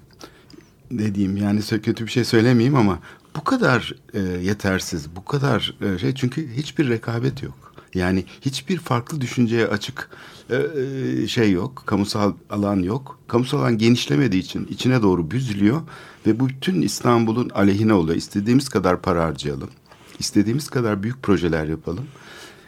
[0.90, 2.98] ne diyeyim yani kötü bir şey söylemeyeyim ama
[3.36, 7.67] bu kadar e, yetersiz, bu kadar e, şey çünkü hiçbir rekabet yok.
[7.94, 10.10] Yani hiçbir farklı düşünceye açık
[10.50, 13.18] e, e, şey yok, kamusal alan yok.
[13.28, 15.80] Kamusal alan genişlemediği için içine doğru büzülüyor
[16.26, 18.16] ve bu bütün İstanbul'un aleyhine oluyor.
[18.16, 19.70] İstediğimiz kadar para harcayalım,
[20.18, 22.06] istediğimiz kadar büyük projeler yapalım.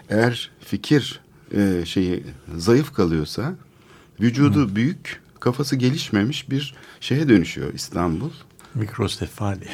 [0.08, 1.20] Eğer fikir
[1.54, 2.24] e, şeyi
[2.56, 3.54] zayıf kalıyorsa,
[4.20, 8.30] vücudu büyük, kafası gelişmemiş bir şeye dönüşüyor İstanbul.
[8.74, 9.68] mikrosefali.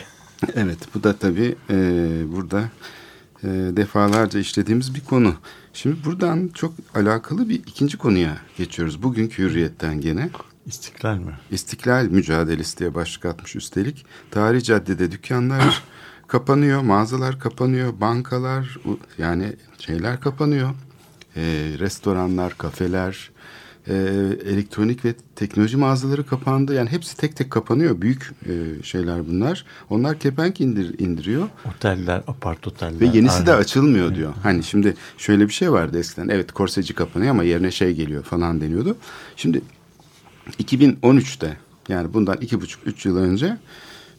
[0.55, 1.77] Evet bu da tabii e,
[2.29, 2.71] burada
[3.47, 5.35] e, defalarca işlediğimiz bir konu.
[5.73, 9.03] Şimdi buradan çok alakalı bir ikinci konuya geçiyoruz.
[9.03, 10.31] Bugünkü hürriyetten gene.
[10.67, 11.33] İstiklal mi?
[11.51, 14.07] İstiklal mücadelesi diye başlık atmış üstelik.
[14.31, 15.83] Tarih caddede dükkanlar
[16.27, 18.79] kapanıyor, mağazalar kapanıyor, bankalar
[19.19, 20.71] yani şeyler kapanıyor.
[21.37, 21.43] E,
[21.79, 23.31] restoranlar, kafeler,
[23.89, 23.95] e,
[24.47, 26.75] elektronik ve teknoloji mağazaları kapandı.
[26.75, 28.01] Yani hepsi tek tek kapanıyor.
[28.01, 29.65] Büyük e, şeyler bunlar.
[29.91, 31.49] Onlar kepenk indir, indiriyor.
[31.77, 33.01] Oteller, apart oteller.
[33.01, 33.63] Ve yenisi de Aynen.
[33.63, 34.35] açılmıyor diyor.
[34.43, 36.29] Hani şimdi şöyle bir şey vardı eskiden.
[36.29, 38.97] Evet korseci kapanıyor ama yerine şey geliyor falan deniyordu.
[39.37, 39.63] Şimdi
[40.63, 41.57] 2013'te
[41.89, 43.57] yani bundan iki buçuk üç yıl önce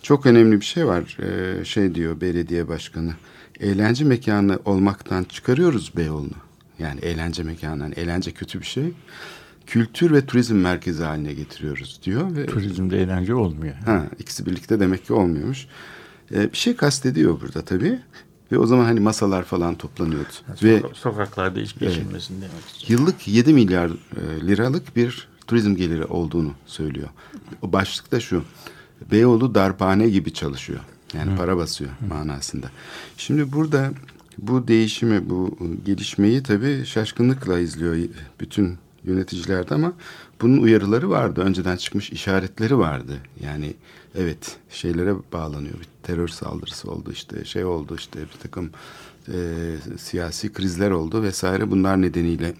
[0.01, 1.17] çok önemli bir şey var.
[1.21, 3.13] Ee, şey diyor belediye başkanı.
[3.59, 6.31] Eğlence mekanı olmaktan çıkarıyoruz Beyoğlu'nu.
[6.79, 8.93] Yani eğlence mekanı, yani eğlence kötü bir şey.
[9.67, 12.35] Kültür ve turizm merkezi haline getiriyoruz diyor.
[12.35, 13.75] Ve Turizmde eğlence olmuyor.
[13.75, 15.67] Ha, ikisi birlikte demek ki olmuyormuş.
[16.33, 17.99] Ee, bir şey kastediyor burada tabii.
[18.51, 20.27] Ve o zaman hani masalar falan toplanıyordu.
[20.63, 22.99] Ve Soka- sokaklarda iş geçirmesin demek istiyor.
[22.99, 27.07] yıllık 7 milyar e, liralık bir turizm geliri olduğunu söylüyor.
[27.61, 28.43] O başlıkta şu.
[29.11, 30.79] Beyoğlu darphane gibi çalışıyor.
[31.13, 32.67] Yani para basıyor manasında.
[33.17, 33.91] Şimdi burada
[34.37, 37.97] bu değişimi, bu gelişmeyi tabii şaşkınlıkla izliyor
[38.39, 39.93] bütün yöneticilerde ama
[40.41, 41.41] bunun uyarıları vardı.
[41.41, 43.17] Önceden çıkmış işaretleri vardı.
[43.43, 43.73] Yani
[44.15, 45.73] evet şeylere bağlanıyor.
[45.79, 48.69] Bir terör saldırısı oldu işte şey oldu işte bir takım
[49.27, 49.37] e,
[49.97, 51.71] siyasi krizler oldu vesaire.
[51.71, 52.53] Bunlar nedeniyle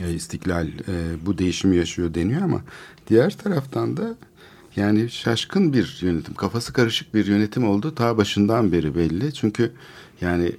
[0.00, 2.60] e, istiklal e, bu değişimi yaşıyor deniyor ama
[3.08, 4.14] diğer taraftan da
[4.76, 9.34] yani şaşkın bir yönetim, kafası karışık bir yönetim oldu ta başından beri belli.
[9.34, 9.72] Çünkü
[10.20, 10.52] yani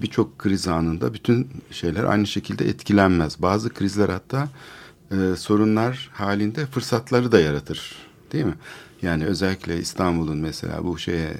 [0.00, 3.42] birçok kriz anında bütün şeyler aynı şekilde etkilenmez.
[3.42, 4.48] Bazı krizler hatta
[5.10, 7.96] e, sorunlar halinde fırsatları da yaratır.
[8.32, 8.54] Değil mi?
[9.02, 11.36] Yani özellikle İstanbul'un mesela bu şeye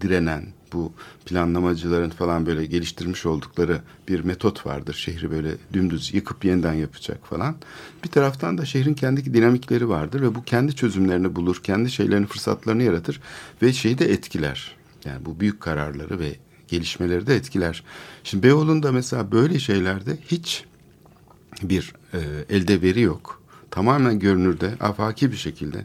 [0.00, 0.92] direnen, bu
[1.26, 4.94] planlamacıların falan böyle geliştirmiş oldukları bir metot vardır.
[4.94, 7.56] Şehri böyle dümdüz yıkıp yeniden yapacak falan.
[8.04, 12.82] Bir taraftan da şehrin kendi dinamikleri vardır ve bu kendi çözümlerini bulur, kendi şeylerini, fırsatlarını
[12.82, 13.20] yaratır
[13.62, 14.76] ve şeyi de etkiler.
[15.04, 16.36] Yani bu büyük kararları ve
[16.68, 17.84] gelişmeleri de etkiler.
[18.24, 20.64] Şimdi Beyoğlu'nda mesela böyle şeylerde hiç
[21.62, 22.18] bir e,
[22.56, 23.42] elde veri yok.
[23.70, 25.84] Tamamen görünürde, afaki bir şekilde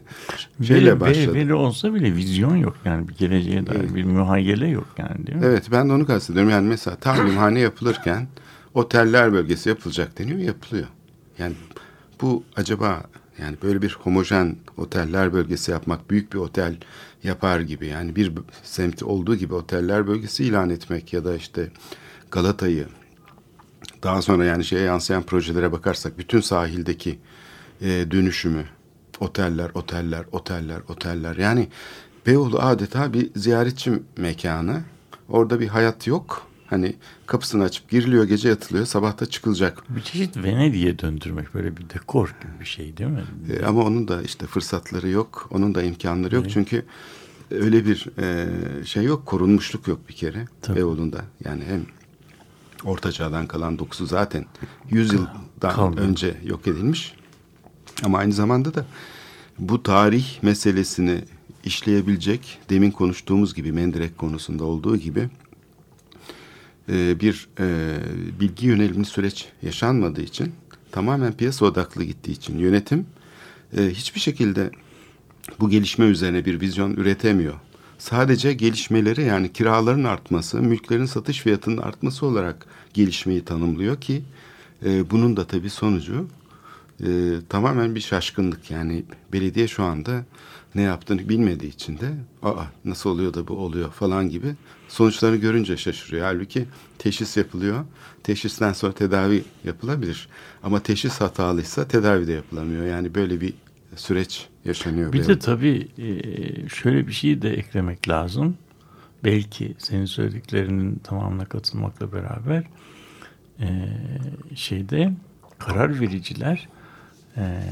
[0.62, 1.34] şeyle Veri, başladı.
[1.34, 5.44] veri, olsa bile vizyon yok yani bir geleceğe dair bir muhayyele yok yani değil mi?
[5.46, 6.50] Evet ben de onu kastediyorum.
[6.50, 8.28] Yani mesela talimhane yapılırken
[8.74, 10.86] oteller bölgesi yapılacak deniyor yapılıyor.
[11.38, 11.54] Yani
[12.20, 13.02] bu acaba
[13.38, 16.76] yani böyle bir homojen oteller bölgesi yapmak büyük bir otel
[17.24, 18.32] yapar gibi yani bir
[18.62, 21.70] semti olduğu gibi oteller bölgesi ilan etmek ya da işte
[22.30, 22.86] Galata'yı
[24.02, 27.18] daha sonra yani şeye yansıyan projelere bakarsak bütün sahildeki
[27.80, 28.64] e, dönüşümü
[29.20, 31.68] oteller, oteller, oteller, oteller yani
[32.26, 34.82] Beyoğlu adeta bir ziyaretçi mekanı.
[35.28, 36.46] Orada bir hayat yok.
[36.74, 36.94] Hani
[37.26, 39.84] kapısını açıp giriliyor, gece yatılıyor, sabahta çıkılacak.
[39.96, 43.24] Bir çeşit Venedik'e döndürmek böyle bir dekor gibi bir şey değil mi?
[43.52, 46.50] E, ama onun da işte fırsatları yok, onun da imkanları yok.
[46.50, 46.84] Çünkü
[47.50, 48.46] öyle bir e,
[48.84, 50.76] şey yok, korunmuşluk yok bir kere Tabii.
[50.76, 51.24] Beyoğlu'nda.
[51.44, 51.86] Yani hem
[52.84, 54.46] Orta Çağ'dan kalan dokusu zaten
[54.90, 55.28] 100 yıldan
[55.60, 56.00] Kaldı.
[56.00, 57.14] önce yok edilmiş.
[58.04, 58.86] Ama aynı zamanda da
[59.58, 61.24] bu tarih meselesini
[61.64, 65.28] işleyebilecek, demin konuştuğumuz gibi Mendirek konusunda olduğu gibi
[66.88, 67.96] e, bir e,
[68.40, 70.52] bilgi yönelimli süreç yaşanmadığı için
[70.92, 73.06] tamamen piyasa odaklı gittiği için yönetim
[73.76, 74.70] e, hiçbir şekilde
[75.60, 77.54] bu gelişme üzerine bir vizyon üretemiyor.
[77.98, 84.22] Sadece gelişmeleri yani kiraların artması, mülklerin satış fiyatının artması olarak gelişmeyi tanımlıyor ki
[84.84, 86.28] e, bunun da tabii sonucu
[87.00, 87.08] e,
[87.48, 88.70] tamamen bir şaşkınlık.
[88.70, 90.24] Yani belediye şu anda
[90.74, 94.54] ne yaptığını bilmediği için de aa nasıl oluyor da bu oluyor falan gibi
[94.88, 96.24] sonuçlarını görünce şaşırıyor.
[96.24, 96.66] Halbuki
[96.98, 97.84] teşhis yapılıyor.
[98.22, 100.28] Teşhisten sonra tedavi yapılabilir.
[100.62, 102.86] Ama teşhis hatalıysa tedavi de yapılamıyor.
[102.86, 103.54] Yani böyle bir
[103.96, 105.12] süreç yaşanıyor.
[105.12, 106.08] Bir de tabii e,
[106.68, 108.56] şöyle bir şey de eklemek lazım.
[109.24, 112.64] Belki senin söylediklerinin tamamına katılmakla beraber
[113.60, 113.88] e,
[114.54, 115.12] şeyde
[115.58, 116.68] karar vericiler
[117.36, 117.62] e,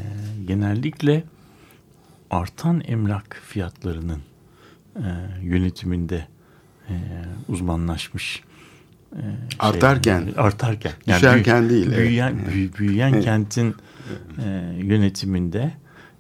[0.47, 1.25] genellikle
[2.33, 4.21] artan emlak fiyatlarının
[4.97, 5.03] e,
[5.43, 6.27] yönetiminde
[6.89, 6.95] e,
[7.49, 8.43] uzmanlaşmış.
[9.17, 9.23] e,
[9.59, 10.29] Artarken.
[10.37, 11.99] artarken Düşerken değil, evet.
[11.99, 13.25] Büyüyen, büyü- büyüyen Evet.
[13.25, 13.75] kentin
[14.45, 15.73] e, yönetiminde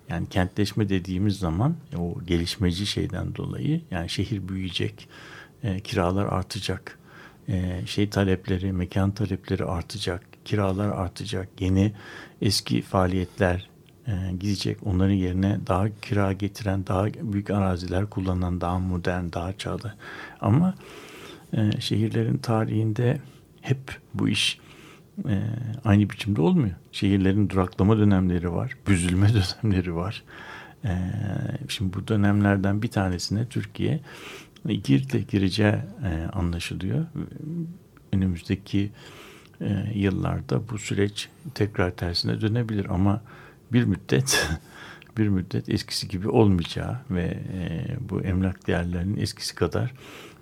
[0.08, 5.08] yani kentleşme dediğimiz zaman e, o gelişmeci şeyden dolayı yani şehir büyüyecek,
[5.62, 6.98] e, kiralar artacak,
[7.48, 11.92] e, şey talepleri, mekan talepleri artacak, kiralar artacak, yeni
[12.42, 13.70] eski faaliyetler
[14.06, 14.86] e, gidecek.
[14.86, 19.94] Onların yerine daha kira getiren, daha büyük araziler kullanan, daha modern, daha çağda.
[20.40, 20.74] Ama
[21.56, 23.20] e, şehirlerin tarihinde
[23.60, 23.78] hep
[24.14, 24.58] bu iş
[25.28, 25.42] e,
[25.84, 26.74] aynı biçimde olmuyor.
[26.92, 29.28] Şehirlerin duraklama dönemleri var, büzülme
[29.62, 30.22] dönemleri var.
[30.84, 30.90] E,
[31.68, 34.00] şimdi bu dönemlerden bir tanesine Türkiye
[34.68, 37.06] girdi, gireceği e, anlaşılıyor.
[38.12, 38.90] Önümüzdeki
[39.60, 43.22] e, yıllarda bu süreç tekrar tersine dönebilir ama
[43.72, 44.48] bir müddet
[45.18, 49.92] bir müddet eskisi gibi olmayacağı ve e, bu emlak değerlerinin eskisi kadar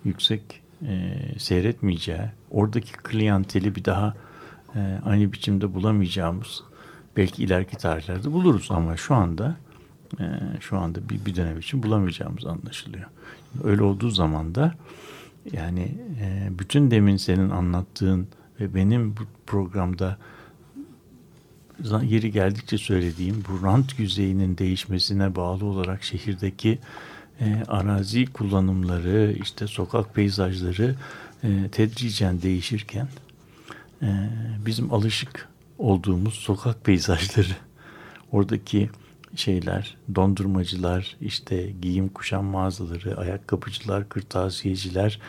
[0.04, 4.14] yüksek e, seyretmeyeceği, oradaki kliyanteli bir daha
[4.74, 6.62] e, aynı biçimde bulamayacağımız
[7.16, 9.56] belki ileriki tarihlerde buluruz ama şu anda
[10.20, 10.24] e,
[10.60, 13.06] şu anda bir, bir dönem için bulamayacağımız anlaşılıyor.
[13.64, 14.74] Öyle olduğu zaman da
[15.52, 18.28] yani e, bütün demin senin anlattığın
[18.60, 20.18] ve benim bu programda
[22.02, 26.78] yeri geldikçe söylediğim bu rant yüzeyinin değişmesine bağlı olarak şehirdeki
[27.40, 30.94] e, arazi kullanımları, işte sokak peyzajları
[31.44, 33.08] e, tedricen değişirken
[34.02, 34.08] e,
[34.66, 37.56] bizim alışık olduğumuz sokak peyzajları,
[38.32, 38.90] oradaki
[39.36, 45.20] şeyler, dondurmacılar, işte giyim kuşam mağazaları, ayakkabıcılar, kırtasiyeciler,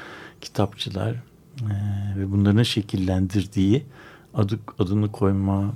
[0.41, 1.73] kitapçılar e,
[2.17, 3.83] ve bunların şekillendirdiği
[4.33, 5.73] adı, adını koyma,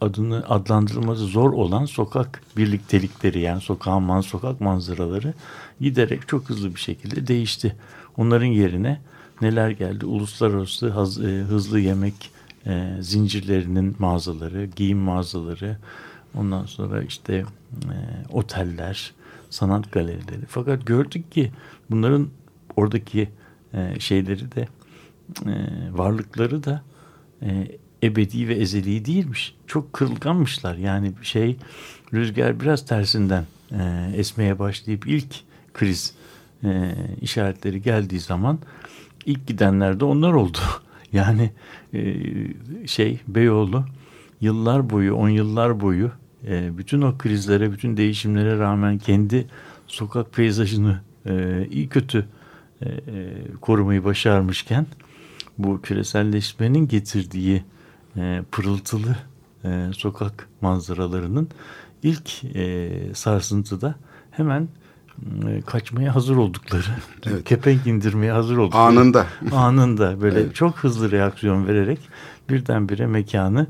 [0.00, 5.34] adını adlandırılması zor olan sokak birliktelikleri yani sokağın man, sokak manzaraları
[5.80, 7.76] giderek çok hızlı bir şekilde değişti.
[8.16, 9.00] Onların yerine
[9.40, 10.06] neler geldi?
[10.06, 12.30] Uluslararası e, hızlı yemek
[12.66, 15.76] e, zincirlerinin mağazaları, giyim mağazaları,
[16.34, 17.96] ondan sonra işte e,
[18.32, 19.14] oteller,
[19.50, 20.46] sanat galerileri.
[20.48, 21.52] Fakat gördük ki
[21.90, 22.28] bunların
[22.76, 23.28] oradaki
[23.98, 24.68] şeyleri de
[25.92, 26.82] varlıkları da
[28.02, 29.54] ebedi ve ezeli değilmiş.
[29.66, 30.76] Çok kırılganmışlar.
[30.76, 31.56] Yani şey
[32.14, 35.34] rüzgar biraz tersinden e, esmeye başlayıp ilk
[35.74, 36.14] kriz
[36.64, 38.58] e, işaretleri geldiği zaman
[39.26, 40.58] ilk gidenler de onlar oldu.
[41.12, 41.50] Yani
[41.94, 42.14] e,
[42.86, 43.84] şey Beyoğlu
[44.40, 46.10] yıllar boyu, on yıllar boyu
[46.48, 49.46] e, bütün o krizlere, bütün değişimlere rağmen kendi
[49.86, 52.26] sokak peyzajını e, iyi kötü
[52.82, 53.00] e, e
[53.60, 54.86] korumayı başarmışken
[55.58, 57.62] bu küreselleşmenin getirdiği
[58.16, 59.16] e, pırıltılı
[59.64, 61.48] e, sokak manzaralarının
[62.02, 63.94] ilk e, sarsıntıda
[64.30, 64.68] hemen
[65.48, 66.82] e, kaçmaya hazır oldukları,
[67.26, 67.44] evet.
[67.44, 68.82] kepenk indirmeye hazır oldukları.
[68.82, 69.26] Anında.
[69.52, 70.54] Anında böyle evet.
[70.54, 71.98] çok hızlı reaksiyon vererek
[72.50, 73.66] birdenbire mekanı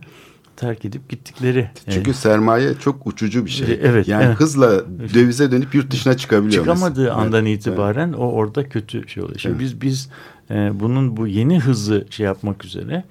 [0.56, 1.70] terk edip gittikleri.
[1.90, 3.80] Çünkü e, sermaye çok uçucu bir şey.
[3.82, 4.08] Evet.
[4.08, 4.40] Yani evet.
[4.40, 6.64] hızla dövize dönüp yurt dışına çıkabiliyor.
[6.64, 7.16] Çıkamadığı mesela.
[7.16, 7.60] andan evet.
[7.60, 8.18] itibaren evet.
[8.18, 9.38] o orada kötü şey oluyor.
[9.38, 9.64] Şimdi evet.
[9.64, 10.10] biz biz
[10.50, 13.04] e, bunun bu yeni hızı şey yapmak üzere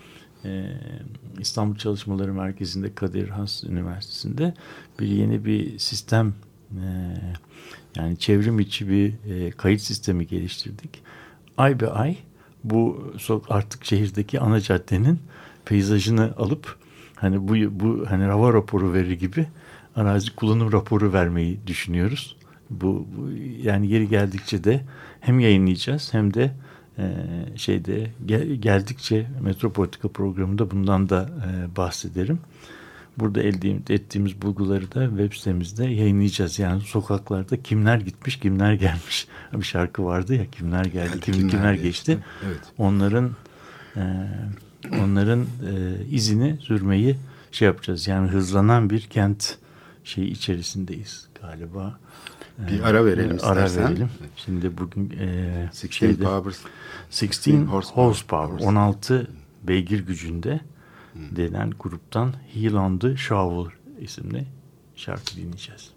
[0.45, 0.65] e,
[1.39, 4.54] İstanbul Çalışmaları Merkezi'nde Kadir Has Üniversitesi'nde
[4.99, 6.34] bir yeni bir sistem
[6.71, 6.86] e,
[7.95, 11.01] yani çevrim içi bir e, kayıt sistemi geliştirdik.
[11.58, 12.17] Ay be ay
[12.63, 13.13] bu
[13.49, 15.19] artık şehirdeki ana caddenin
[15.65, 16.77] peyzajını alıp
[17.15, 19.47] hani bu bu hani hava raporu verir gibi
[19.95, 22.38] arazi kullanım raporu vermeyi düşünüyoruz.
[22.69, 23.30] Bu, bu
[23.62, 24.82] yani yeri geldikçe de
[25.19, 26.51] hem yayınlayacağız hem de
[27.56, 32.39] şeyde gel, geldikçe Metropolitika programında bundan da e, bahsederim.
[33.17, 36.60] Burada elde ettiğimiz bulguları da web sitemizde yayınlayacağız.
[36.60, 39.27] Yani sokaklarda kimler gitmiş, kimler gelmiş.
[39.54, 42.12] Bir şarkı vardı ya kimler geldi, kim, kimler, kimler geçti.
[42.12, 42.25] geçti.
[42.45, 42.60] Evet.
[42.77, 43.32] Onların
[43.95, 44.04] e,
[45.04, 47.17] onların e, izini sürmeyi
[47.51, 48.08] şey yapacağız.
[48.08, 49.58] Yani hızlanan bir kent
[50.04, 51.99] şey içerisindeyiz galiba.
[52.57, 53.89] Bir ara verelim ara istersen.
[53.89, 54.09] verelim.
[54.35, 56.59] Şimdi bugün e, 16 şeyde, powers,
[57.21, 59.27] 16 horsepower, horsepower 16
[59.63, 60.59] beygir gücünde
[61.13, 61.35] hmm.
[61.35, 64.45] denen gruptan Heal on the Shovel isimli
[64.95, 65.90] şarkı dinleyeceğiz.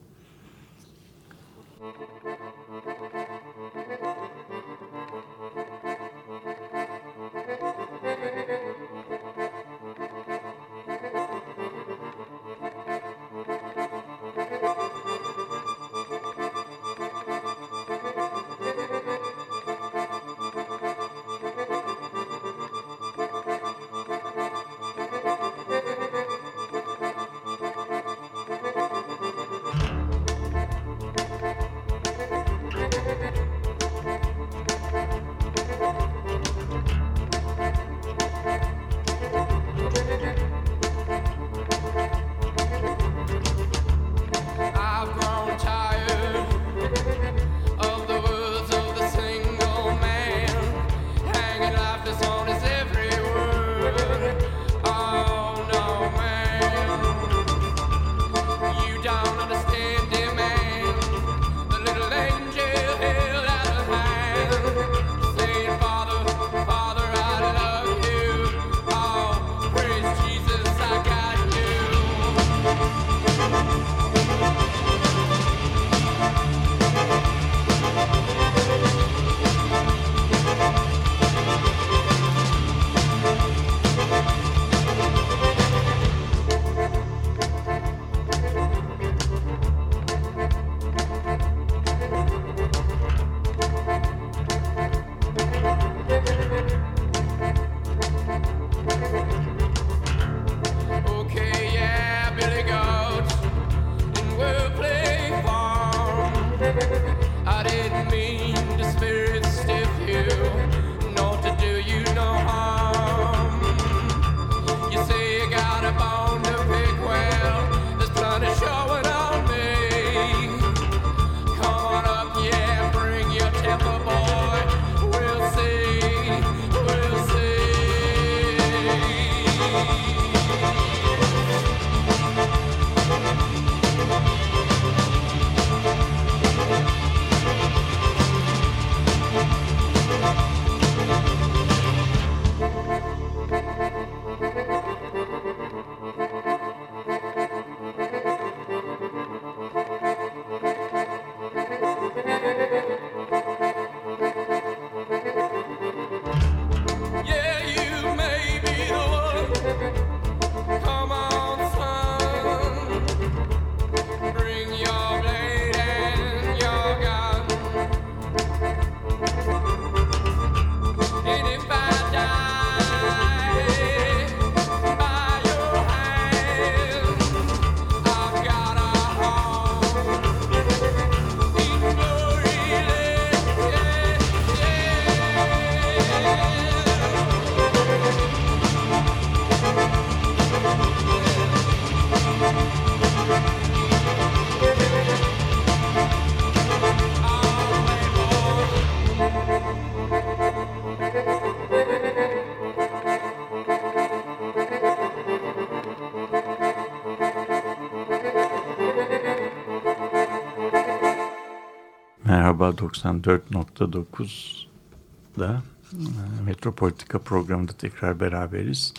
[212.74, 215.96] 94.9'da e,
[216.44, 218.94] Metropolitika programında tekrar beraberiz.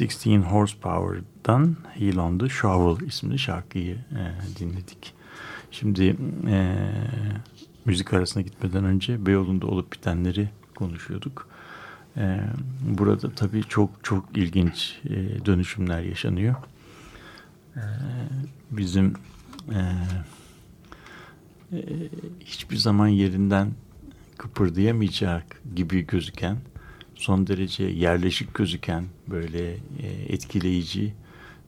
[0.00, 5.14] 16 Horsepower'dan Heal on the Shovel isimli şarkıyı e, dinledik.
[5.70, 6.16] Şimdi
[6.48, 6.76] e,
[7.84, 11.48] müzik arasına gitmeden önce Beyoğlu'nda olup bitenleri konuşuyorduk.
[12.16, 12.40] E,
[12.80, 16.54] burada tabii çok çok ilginç e, dönüşümler yaşanıyor.
[17.76, 17.82] E,
[18.70, 19.14] bizim
[19.68, 19.80] e,
[21.72, 22.08] e,
[22.40, 23.72] hiçbir zaman yerinden
[24.38, 26.56] kıpırdayamayacak gibi gözüken,
[27.14, 31.14] son derece yerleşik gözüken böyle e, etkileyici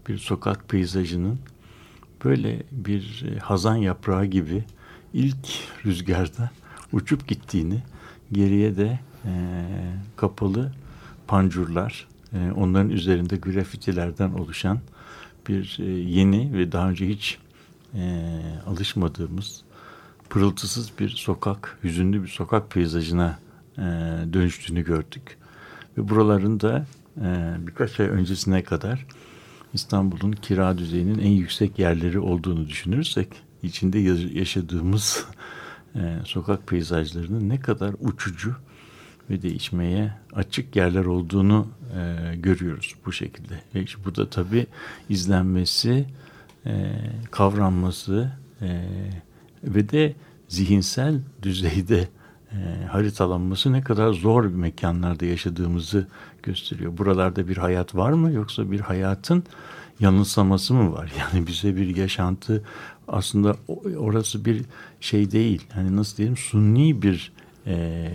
[0.08, 1.38] bir sokak peyzajının
[2.24, 4.64] böyle bir e, hazan yaprağı gibi
[5.14, 5.46] ilk
[5.86, 6.50] rüzgarda
[6.92, 7.82] uçup gittiğini,
[8.32, 9.32] geriye de e,
[10.16, 10.72] kapalı
[11.26, 12.08] pancurlar,
[12.56, 14.80] onların üzerinde grafitilerden oluşan
[15.48, 17.38] bir yeni ve daha önce hiç
[18.66, 19.64] alışmadığımız
[20.30, 23.38] pırıltısız bir sokak, hüzünlü bir sokak peyzajına
[23.78, 23.82] e,
[24.32, 25.38] dönüştüğünü gördük.
[25.98, 29.06] Ve buraların da e, birkaç ay öncesine kadar
[29.74, 33.28] İstanbul'un kira düzeyinin en yüksek yerleri olduğunu düşünürsek
[33.62, 33.98] içinde
[34.38, 35.26] yaşadığımız
[35.94, 38.56] e, sokak peyzajlarının ne kadar uçucu
[39.30, 43.54] ve değişmeye açık yerler olduğunu e, görüyoruz bu şekilde.
[43.74, 44.66] Ve işte bu da tabii
[45.08, 46.06] izlenmesi,
[46.66, 46.92] e,
[47.30, 48.32] kavranması
[48.62, 48.84] e,
[49.64, 50.14] ve de
[50.48, 52.08] zihinsel düzeyde
[52.52, 56.08] e, haritalanması ne kadar zor bir mekanlarda yaşadığımızı
[56.42, 56.98] gösteriyor.
[56.98, 59.44] Buralarda bir hayat var mı yoksa bir hayatın
[60.00, 61.12] yanılsaması mı var?
[61.18, 62.64] Yani bize bir yaşantı
[63.08, 63.56] aslında
[63.98, 64.62] orası bir
[65.00, 65.66] şey değil.
[65.72, 67.32] Hani nasıl diyelim sunni bir
[67.66, 68.10] e,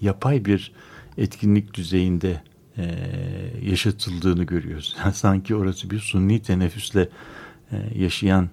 [0.00, 0.72] yapay bir
[1.18, 2.42] etkinlik düzeyinde
[2.76, 2.84] e,
[3.62, 4.96] yaşatıldığını görüyoruz.
[5.04, 7.08] Yani sanki orası bir sunni teneffüsle
[7.72, 8.48] e, yaşayan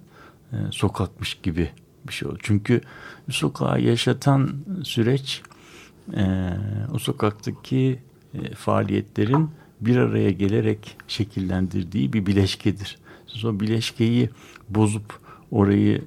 [0.52, 1.70] e, sokakmış gibi
[2.08, 2.38] bir şey oldu.
[2.42, 2.82] Çünkü
[3.30, 4.50] sokağı yaşatan
[4.84, 5.42] süreç
[6.14, 6.50] e,
[6.94, 8.00] o sokaktaki
[8.34, 9.50] e, faaliyetlerin
[9.82, 12.98] bir araya gelerek şekillendirdiği bir bileşkedir.
[13.28, 14.30] Siz o bileşkeyi
[14.70, 15.20] bozup
[15.52, 16.02] orayı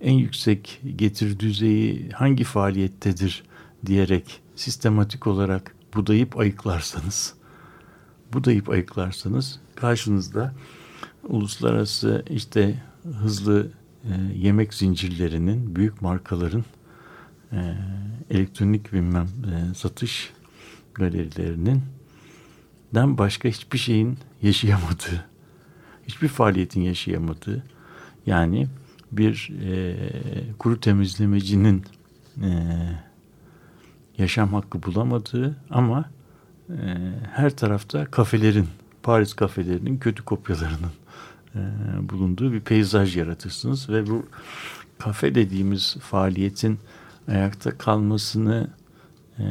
[0.00, 3.42] en yüksek getir düzeyi hangi faaliyettedir
[3.86, 7.34] diyerek sistematik olarak budayıp ayıklarsanız
[8.32, 10.54] budayıp ayıklarsanız karşınızda
[11.28, 12.82] uluslararası işte
[13.22, 13.70] hızlı
[14.34, 16.64] yemek zincirlerinin, büyük markaların
[17.52, 17.74] e,
[18.30, 20.32] elektronik bilmem e, satış
[20.94, 21.82] galerilerinin
[22.94, 25.24] den başka hiçbir şeyin yaşayamadığı,
[26.08, 27.62] hiçbir faaliyetin yaşayamadığı,
[28.26, 28.66] yani
[29.12, 29.96] bir e,
[30.58, 31.82] kuru temizlemecinin
[32.42, 32.48] e,
[34.18, 36.10] yaşam hakkı bulamadığı ama
[36.70, 36.76] e,
[37.32, 38.68] her tarafta kafelerin,
[39.02, 40.92] Paris kafelerinin kötü kopyalarının
[41.54, 41.60] e,
[42.08, 44.26] bulunduğu bir peyzaj yaratırsınız ve bu
[44.98, 46.78] kafe dediğimiz faaliyetin
[47.28, 48.70] ayakta kalmasını
[49.38, 49.42] e,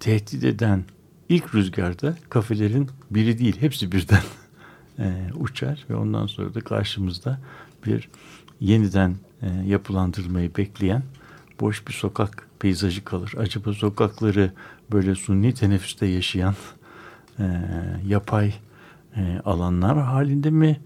[0.00, 0.84] tehdit eden
[1.28, 4.22] ilk rüzgarda kafelerin biri değil hepsi birden
[4.98, 7.40] e, uçar ve ondan sonra da karşımızda
[7.86, 8.08] bir
[8.60, 11.02] yeniden e, yapılandırmayı bekleyen
[11.60, 13.34] boş bir sokak peyzajı kalır.
[13.38, 14.52] Acaba sokakları
[14.92, 16.54] böyle sunni teneffüste yaşayan
[17.38, 17.44] e,
[18.06, 18.54] yapay
[19.16, 20.80] e, alanlar halinde mi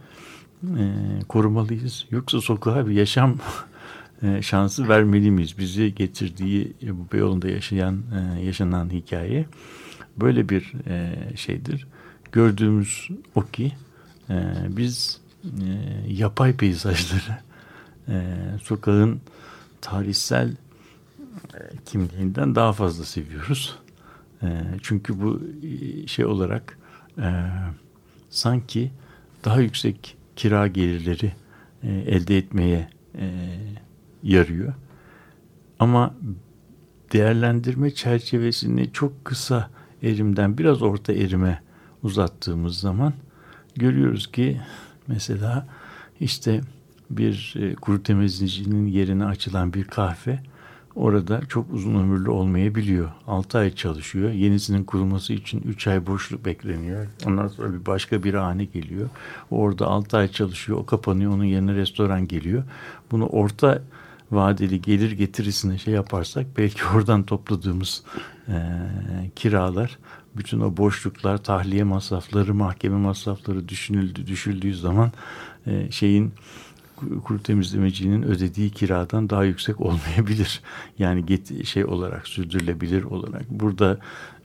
[0.63, 0.85] e,
[1.29, 2.07] korumalıyız?
[2.11, 3.37] Yoksa sokağa bir yaşam
[4.23, 5.59] e, şansı vermeli miyiz?
[5.59, 9.47] Bizi getirdiği bu Beyoğlu'nda yaşayan e, yaşanan hikaye
[10.17, 11.87] böyle bir e, şeydir.
[12.33, 13.73] Gördüğümüz o ki
[14.31, 15.67] e, biz e,
[16.09, 17.39] yapay peyzajları
[18.09, 19.21] e, sokağın
[19.81, 20.57] tarihsel
[21.55, 23.79] e, kimliğinden daha fazla seviyoruz.
[24.43, 24.49] E,
[24.83, 26.79] çünkü bu e, şey olarak
[27.19, 27.29] e,
[28.31, 28.91] sanki
[29.45, 31.33] daha yüksek kira gelirleri
[31.83, 33.31] e, elde etmeye e,
[34.23, 34.75] yarıyor.
[35.79, 36.15] Ama
[37.13, 39.71] değerlendirme çerçevesini çok kısa
[40.03, 41.63] erimden biraz orta erime
[42.03, 43.13] uzattığımız zaman
[43.77, 44.61] görüyoruz ki
[45.07, 45.67] mesela
[46.21, 46.61] işte
[47.11, 50.39] bir e, kuru temizleyicinin yerine açılan bir kahve
[50.99, 53.11] orada çok uzun ömürlü olmayabiliyor.
[53.27, 54.31] 6 ay çalışıyor.
[54.31, 57.07] Yenisinin kurulması için 3 ay boşluk bekleniyor.
[57.27, 59.09] Ondan sonra bir başka bir hane geliyor.
[59.51, 60.79] Orada 6 ay çalışıyor.
[60.79, 61.33] O kapanıyor.
[61.33, 62.65] Onun yerine restoran geliyor.
[63.11, 63.83] Bunu orta
[64.31, 68.03] vadeli gelir getirisine şey yaparsak belki oradan topladığımız
[68.49, 68.55] e,
[69.37, 69.99] kiralar
[70.37, 75.13] bütün o boşluklar, tahliye masrafları, mahkeme masrafları düşünüldü, düşüldüğü zaman
[75.67, 76.33] e, şeyin
[77.25, 80.61] kuru temizlemecinin ödediği kiradan daha yüksek olmayabilir.
[80.99, 83.51] Yani get, şey olarak sürdürülebilir olarak.
[83.51, 83.99] Burada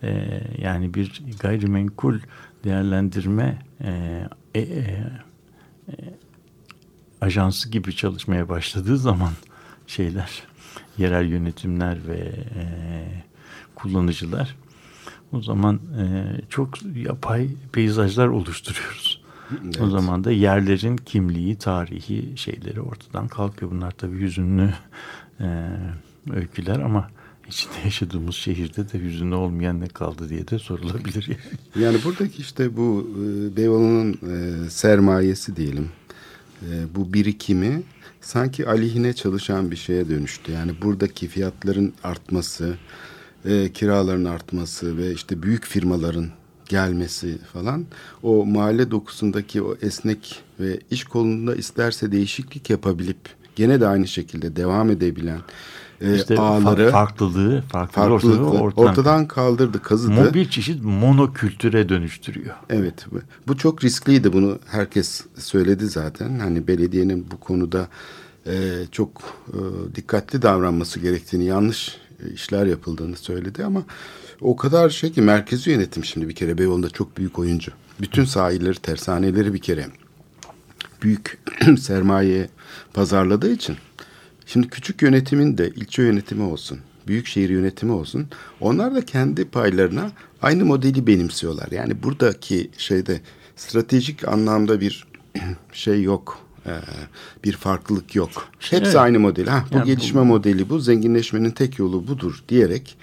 [0.04, 2.20] e, yani bir gayrimenkul
[2.64, 4.24] değerlendirme e,
[4.56, 5.14] e, e,
[7.22, 9.32] ajansı gibi çalışmaya başladığı zaman
[9.88, 10.44] şeyler
[10.98, 12.18] yerel yönetimler ve
[12.56, 12.66] e,
[13.76, 14.56] kullanıcılar
[15.32, 16.06] o zaman e,
[16.50, 19.23] çok yapay peyzajlar oluşturuyoruz.
[19.64, 19.82] Evet.
[19.82, 23.72] O zaman da yerlerin kimliği, tarihi şeyleri ortadan kalkıyor.
[23.72, 24.74] Bunlar tabii hüzünlü
[25.40, 25.70] e,
[26.34, 27.10] öyküler ama
[27.48, 31.28] içinde yaşadığımız şehirde de hüzünlü olmayan ne kaldı diye de sorulabilir.
[31.28, 31.86] Yani.
[31.86, 35.90] Yani buradaki işte bu e, Beyoğlu'nun e, sermayesi diyelim.
[36.62, 37.84] E, bu birikimi
[38.22, 40.52] sanki aleyhine çalışan bir şeye dönüştü.
[40.52, 42.78] Yani buradaki fiyatların artması,
[43.46, 46.30] e, kiraların artması ve işte büyük firmaların
[46.70, 47.86] gelmesi falan
[48.24, 53.18] o mahalle dokusundaki o esnek ve iş kolunda isterse değişiklik yapabilip
[53.56, 55.40] gene de aynı şekilde devam edebilen
[56.02, 57.62] e, İşte ağları fa- farklılığı,
[57.92, 60.34] farklılığı ortadan, ortadan, ortadan kaldırdı, kazıdı.
[60.34, 62.56] Bir çeşit monokültüre dönüştürüyor.
[62.70, 64.34] Evet, bu- bu çok riskliydi.
[64.34, 66.40] Bunu herkes söyledi zaten.
[66.40, 67.88] Hani belediyenin bu konuda
[68.48, 68.54] e,
[68.92, 69.58] çok e,
[69.96, 73.84] dikkatli davranması gerektiğini, yanlış e, işler yapıldığını söyledi ama
[74.44, 77.72] o kadar şey ki merkezi yönetim şimdi bir kere Beyoğlu'nda çok büyük oyuncu.
[78.02, 79.88] Bütün sahilleri, tersaneleri bir kere
[81.02, 81.40] büyük
[81.80, 82.50] sermaye
[82.94, 83.76] pazarladığı için
[84.46, 88.28] şimdi küçük yönetimin de ilçe yönetimi olsun, büyükşehir yönetimi olsun
[88.60, 91.68] onlar da kendi paylarına aynı modeli benimsiyorlar.
[91.72, 93.22] Yani buradaki şeyde
[93.56, 95.08] stratejik anlamda bir
[95.74, 96.40] şey yok.
[96.66, 96.72] Ee,
[97.44, 98.48] bir farklılık yok.
[98.60, 98.96] Hepsi Evet.
[98.96, 99.46] aynı model.
[99.48, 100.80] Ha, bu Yani bu- gelişme modeli bu.
[100.80, 102.98] Zenginleşmenin tek yolu budur diyerek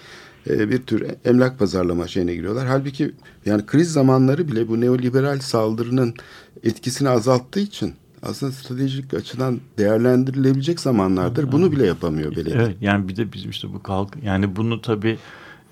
[0.50, 2.66] e, bir tür emlak pazarlama şeyine giriyorlar.
[2.66, 3.12] Halbuki
[3.46, 6.14] yani kriz zamanları bile bu neoliberal saldırının
[6.62, 11.52] etkisini azalttığı için aslında stratejik açıdan değerlendirilebilecek zamanlardır.
[11.52, 12.56] Bunu bile yapamıyor belediye.
[12.56, 15.18] Evet yani bir de bizim işte bu kalk yani bunu tabii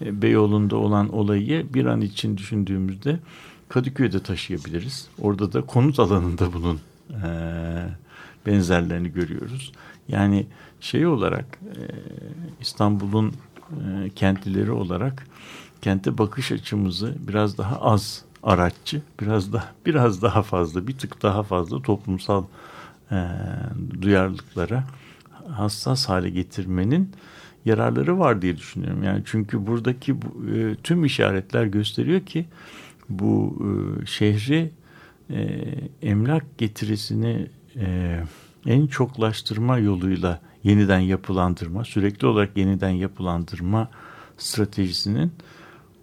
[0.05, 3.18] e, Beyoğlu'nda olan olayı bir an için düşündüğümüzde
[3.68, 5.09] Kadıköy'de taşıyabiliriz.
[5.20, 7.29] Orada da konut alanında bunun e,
[8.47, 9.72] benzerlerini görüyoruz.
[10.09, 10.47] Yani
[10.81, 11.81] şey olarak e,
[12.61, 13.33] İstanbul'un
[13.71, 15.27] e, kentlileri olarak
[15.83, 21.43] kente bakış açımızı biraz daha az araççı, biraz da biraz daha fazla, bir tık daha
[21.43, 22.45] fazla toplumsal
[23.11, 23.16] e,
[24.03, 24.85] duyarlılıklara
[25.49, 27.11] hassas hale getirmenin
[27.64, 29.03] yararları var diye düşünüyorum.
[29.03, 32.47] Yani çünkü buradaki bu, e, tüm işaretler gösteriyor ki
[33.09, 34.71] bu e, şehri
[35.31, 35.64] e,
[36.03, 37.47] emlak getirisini
[37.77, 38.19] e,
[38.66, 43.91] en çoklaştırma yoluyla yeniden yapılandırma, sürekli olarak yeniden yapılandırma
[44.37, 45.33] stratejisinin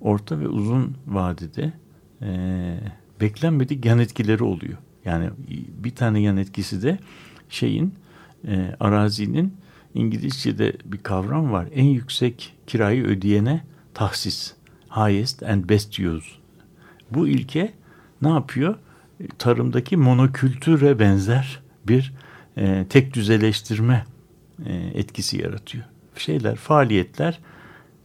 [0.01, 1.73] orta ve uzun vadede
[2.21, 2.29] e,
[3.21, 4.77] beklenmedik yan etkileri oluyor.
[5.05, 5.29] Yani
[5.83, 6.99] bir tane yan etkisi de
[7.49, 7.93] şeyin
[8.47, 9.53] e, arazinin
[9.93, 11.67] İngilizce'de bir kavram var.
[11.73, 13.63] En yüksek kirayı ödeyene
[13.93, 14.53] tahsis.
[14.89, 16.29] Highest and best use.
[17.11, 17.73] Bu ilke
[18.21, 18.75] ne yapıyor?
[19.19, 22.13] E, Tarımdaki monokültüre benzer bir
[22.57, 24.05] e, tek düzeleştirme
[24.65, 25.83] e, etkisi yaratıyor.
[26.17, 27.39] Şeyler, faaliyetler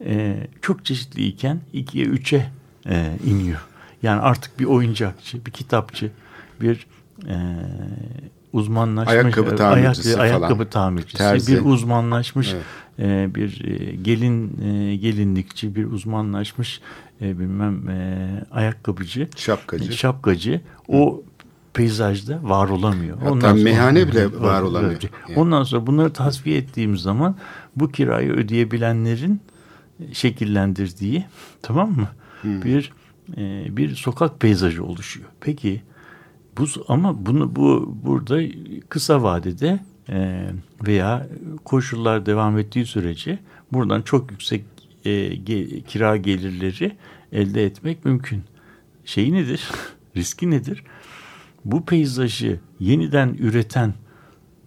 [0.05, 2.46] e, çok çeşitliyken ikiye üçe
[2.88, 3.61] e, iniyor.
[4.03, 6.11] Yani artık bir oyuncakçı, bir kitapçı,
[6.61, 6.86] bir
[7.28, 7.36] e,
[8.53, 10.22] uzmanlaşmış Ayakkabı tamircisi falan.
[10.24, 11.53] ayakkabı tamircisi, Terzi.
[11.57, 12.64] bir uzmanlaşmış Evet.
[12.98, 16.80] e, bir e, gelin e, gelinlikçi, bir uzmanlaşmış
[17.22, 19.92] e, bilmem e, ayakkabıcı, Şapkacı.
[19.92, 21.22] şapkacı o
[21.74, 23.18] peyzajda var olamıyor.
[23.22, 25.02] Hatta meyhane bile var olamıyor.
[25.28, 25.38] Yani.
[25.38, 27.36] Ondan sonra bunları tasfiye ettiğimiz zaman
[27.76, 29.40] bu kirayı ödeyebilenlerin
[30.12, 31.24] şekillendirdiği
[31.62, 32.08] tamam mı?
[32.42, 32.62] Hmm.
[32.62, 32.92] Bir
[33.36, 35.28] e, bir sokak peyzajı oluşuyor.
[35.40, 35.82] Peki
[36.58, 38.40] bu ama bunu bu burada
[38.88, 40.46] kısa vadede e,
[40.86, 41.26] veya
[41.64, 43.38] koşullar devam ettiği sürece
[43.72, 44.64] buradan çok yüksek
[45.04, 46.96] e, ge- kira gelirleri
[47.32, 48.42] elde etmek mümkün.
[49.04, 49.68] Şeyi nedir?
[50.16, 50.84] Riski nedir?
[51.64, 53.94] Bu peyzajı yeniden üreten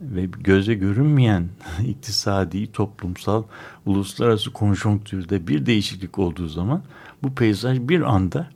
[0.01, 1.49] ve göze görünmeyen
[1.87, 3.43] iktisadi, toplumsal,
[3.85, 6.83] uluslararası konjonktürde bir değişiklik olduğu zaman
[7.23, 8.47] bu peyzaj bir anda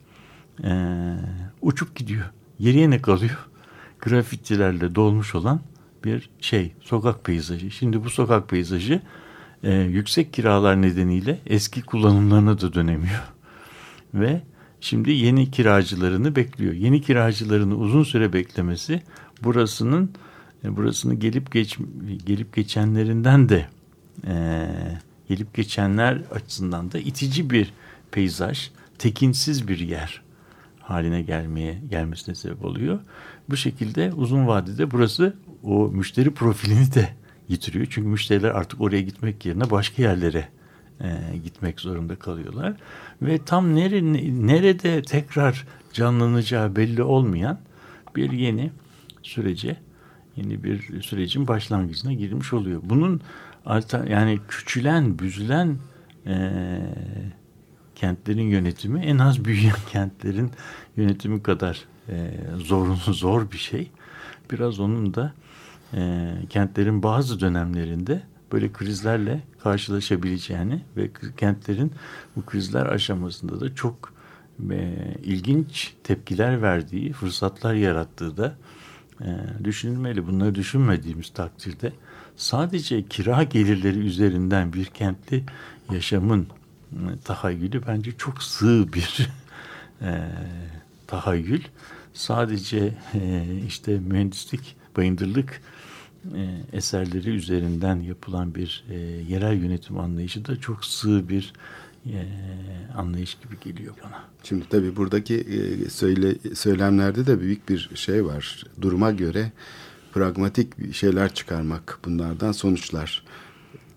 [0.64, 0.72] e,
[1.62, 2.24] uçup gidiyor.
[2.60, 3.48] Geriye ne kalıyor?
[4.00, 5.60] Grafitilerle dolmuş olan
[6.04, 7.70] bir şey, sokak peyzajı.
[7.70, 9.02] Şimdi bu sokak peyzajı
[9.62, 13.22] e, yüksek kiralar nedeniyle eski kullanımlarına da dönemiyor.
[14.14, 14.42] Ve
[14.80, 16.72] şimdi yeni kiracılarını bekliyor.
[16.74, 19.02] Yeni kiracılarını uzun süre beklemesi
[19.42, 20.10] burasının
[20.64, 21.78] e, burasını gelip geç
[22.26, 23.66] gelip geçenlerinden de
[24.26, 24.68] e,
[25.28, 27.72] gelip geçenler açısından da itici bir
[28.10, 30.22] peyzaj, tekinsiz bir yer
[30.80, 33.00] haline gelmeye gelmesine sebep oluyor.
[33.50, 37.08] Bu şekilde uzun vadede burası o müşteri profilini de
[37.48, 37.86] yitiriyor.
[37.90, 40.48] Çünkü müşteriler artık oraya gitmek yerine başka yerlere
[41.00, 42.74] e, gitmek zorunda kalıyorlar.
[43.22, 44.02] Ve tam nere,
[44.46, 47.58] nerede tekrar canlanacağı belli olmayan
[48.16, 48.70] bir yeni
[49.22, 49.76] sürece,
[50.36, 52.80] yeni bir sürecin başlangıcına girmiş oluyor.
[52.84, 53.20] Bunun
[53.66, 55.76] alter, yani küçülen, büzülen
[56.26, 56.80] e,
[57.94, 60.50] kentlerin yönetimi en az büyüyen kentlerin
[60.96, 63.90] yönetimi kadar e, zorun zor bir şey.
[64.50, 65.32] Biraz onun da
[65.94, 68.22] e, kentlerin bazı dönemlerinde
[68.52, 71.92] böyle krizlerle karşılaşabileceğini ve kentlerin
[72.36, 74.12] bu krizler aşamasında da çok
[74.70, 78.54] e, ilginç tepkiler verdiği, fırsatlar yarattığı da
[79.20, 79.26] e,
[79.64, 80.26] düşünülmeli.
[80.26, 81.92] Bunları düşünmediğimiz takdirde
[82.36, 85.44] sadece kira gelirleri üzerinden bir kentli
[85.92, 86.48] yaşamın
[86.92, 89.28] e, tahayyülü bence çok sığ bir
[90.02, 90.28] e,
[91.06, 91.62] tahayyül.
[92.14, 95.62] Sadece e, işte mühendislik, bayındırlık
[96.34, 98.96] e, eserleri üzerinden yapılan bir e,
[99.28, 101.52] yerel yönetim anlayışı da çok sığ bir
[102.06, 102.26] e,
[102.96, 104.24] anlayış gibi geliyor bana.
[104.42, 108.64] Şimdi tabii buradaki e, söyle, söylemlerde de büyük bir şey var.
[108.80, 109.52] Duruma göre
[110.12, 113.24] pragmatik şeyler çıkarmak bunlardan sonuçlar.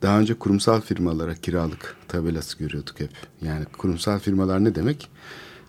[0.02, 3.12] Daha önce kurumsal firmalara kiralık tabelası görüyorduk hep.
[3.42, 5.10] Yani kurumsal firmalar ne demek?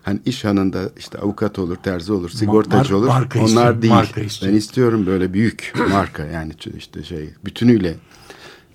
[0.03, 3.07] Hani iş hanında işte avukat olur, terzi olur, sigortacı Mar- olur.
[3.07, 3.93] marka Onlar istiyorum, değil.
[3.93, 4.53] marka istiyorum.
[4.53, 7.95] ben istiyorum böyle büyük marka yani işte şey bütünüyle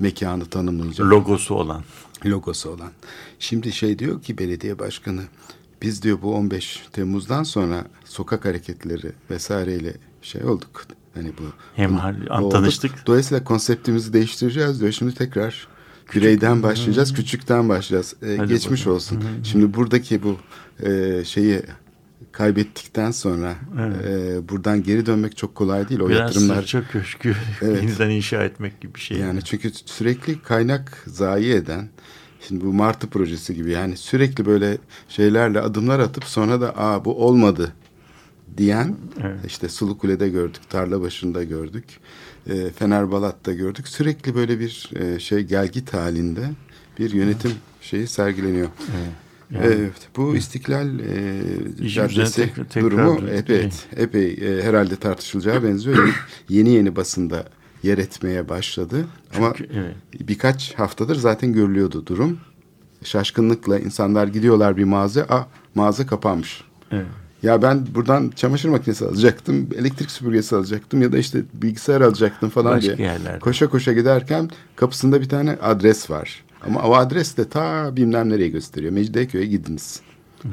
[0.00, 1.82] mekanı tanımlayacak Logosu olan.
[2.26, 2.90] logosu olan.
[3.38, 5.20] Şimdi şey diyor ki belediye başkanı
[5.82, 10.84] biz diyor bu 15 Temmuz'dan sonra sokak hareketleri vesaireyle şey olduk.
[11.14, 11.42] Hani bu
[11.76, 12.52] Hem bunu- olduk.
[12.52, 13.06] tanıştık.
[13.06, 14.92] Dolayısıyla konseptimizi değiştireceğiz diyor.
[14.92, 15.68] Şimdi tekrar
[16.14, 18.14] bireyden başlayacağız, küçükten başlayacağız.
[18.22, 18.96] Ee, Hadi geçmiş bakalım.
[18.96, 19.22] olsun.
[19.44, 20.36] Şimdi buradaki bu
[20.82, 21.62] e, şeyi
[22.32, 23.54] kaybettikten sonra
[24.08, 26.00] e, buradan geri dönmek çok kolay değil.
[26.00, 27.82] O Biraz yatırımlar sırça köşkü Evet.
[27.82, 29.18] yeniden inşa etmek gibi bir şey.
[29.18, 31.88] yani çünkü sürekli kaynak zayi eden
[32.48, 37.26] şimdi bu Martı projesi gibi yani sürekli böyle şeylerle adımlar atıp sonra da aa bu
[37.26, 37.72] olmadı
[38.56, 39.40] diyen Evet.
[39.46, 41.84] işte Sulu Kule'de gördük, tarla başında gördük,
[42.46, 43.88] e, Fenerbalat'ta gördük.
[43.88, 46.50] Sürekli böyle bir e, şey gelgit halinde
[46.98, 48.68] bir yönetim şeyi sergileniyor.
[48.96, 49.12] Evet.
[49.50, 56.26] Yani- Evet, bu istiklal e, caddesi tekrar- tekrar durumu evet, epey e, herhalde tartışılacağı benziyor.
[56.48, 57.44] Yeni- yeni basında
[57.82, 59.04] yer etmeye başladı.
[59.36, 60.28] Ama Çünkü- evet.
[60.28, 62.38] birkaç haftadır zaten görülüyordu durum.
[63.04, 66.64] Şaşkınlıkla insanlar gidiyorlar bir mağaza, ah mağaza kapanmış.
[66.92, 67.06] Evet.
[67.42, 72.76] Ya ben buradan çamaşır makinesi alacaktım, elektrik süpürgesi alacaktım ya da işte bilgisayar alacaktım falan
[72.76, 73.08] Başka diye.
[73.08, 73.38] yerlerde.
[73.38, 76.44] Koşa koşa giderken kapısında bir tane adres var.
[76.66, 78.92] Ama o adres de ta bilmem nereye gösteriyor.
[78.92, 80.00] Mecidiyeköy'e gidiniz.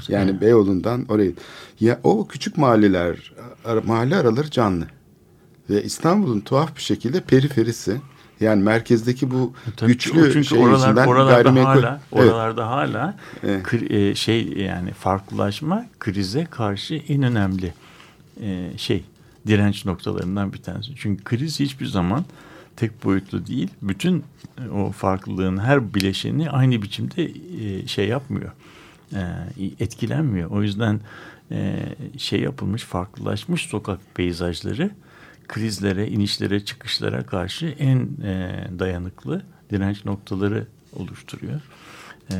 [0.07, 1.31] Yani Beyoğlu'ndan oraya.
[1.79, 3.33] Ya o küçük mahalleler,
[3.65, 4.87] ara- mahalle araları canlı.
[5.69, 7.97] Ve İstanbul'un tuhaf bir şekilde periferisi.
[8.39, 12.23] Yani merkezdeki bu Tabii güçlü çünkü şey oralar, yüzünden oralarda gayrimenkul- hala, Evet.
[12.31, 13.65] oralarda hala Evet.
[13.65, 17.73] kri- e, şey yani farklılaşma krize karşı en önemli
[18.41, 19.03] e, şey
[19.47, 20.91] direnç noktalarından bir tanesi.
[20.95, 22.25] Çünkü kriz hiçbir zaman
[22.75, 23.69] tek boyutlu değil.
[23.81, 24.23] Bütün
[24.57, 28.51] e, o farklılığın her bileşeni aynı biçimde e, şey yapmıyor.
[29.13, 29.21] E,
[29.79, 30.51] etkilenmiyor.
[30.51, 30.99] O yüzden
[32.17, 34.91] şey yapılmış, farklılaşmış sokak peyzajları
[35.47, 38.17] krizlere, inişlere, çıkışlara karşı en
[38.79, 41.61] dayanıklı direnç noktaları oluşturuyor.
[42.31, 42.35] E,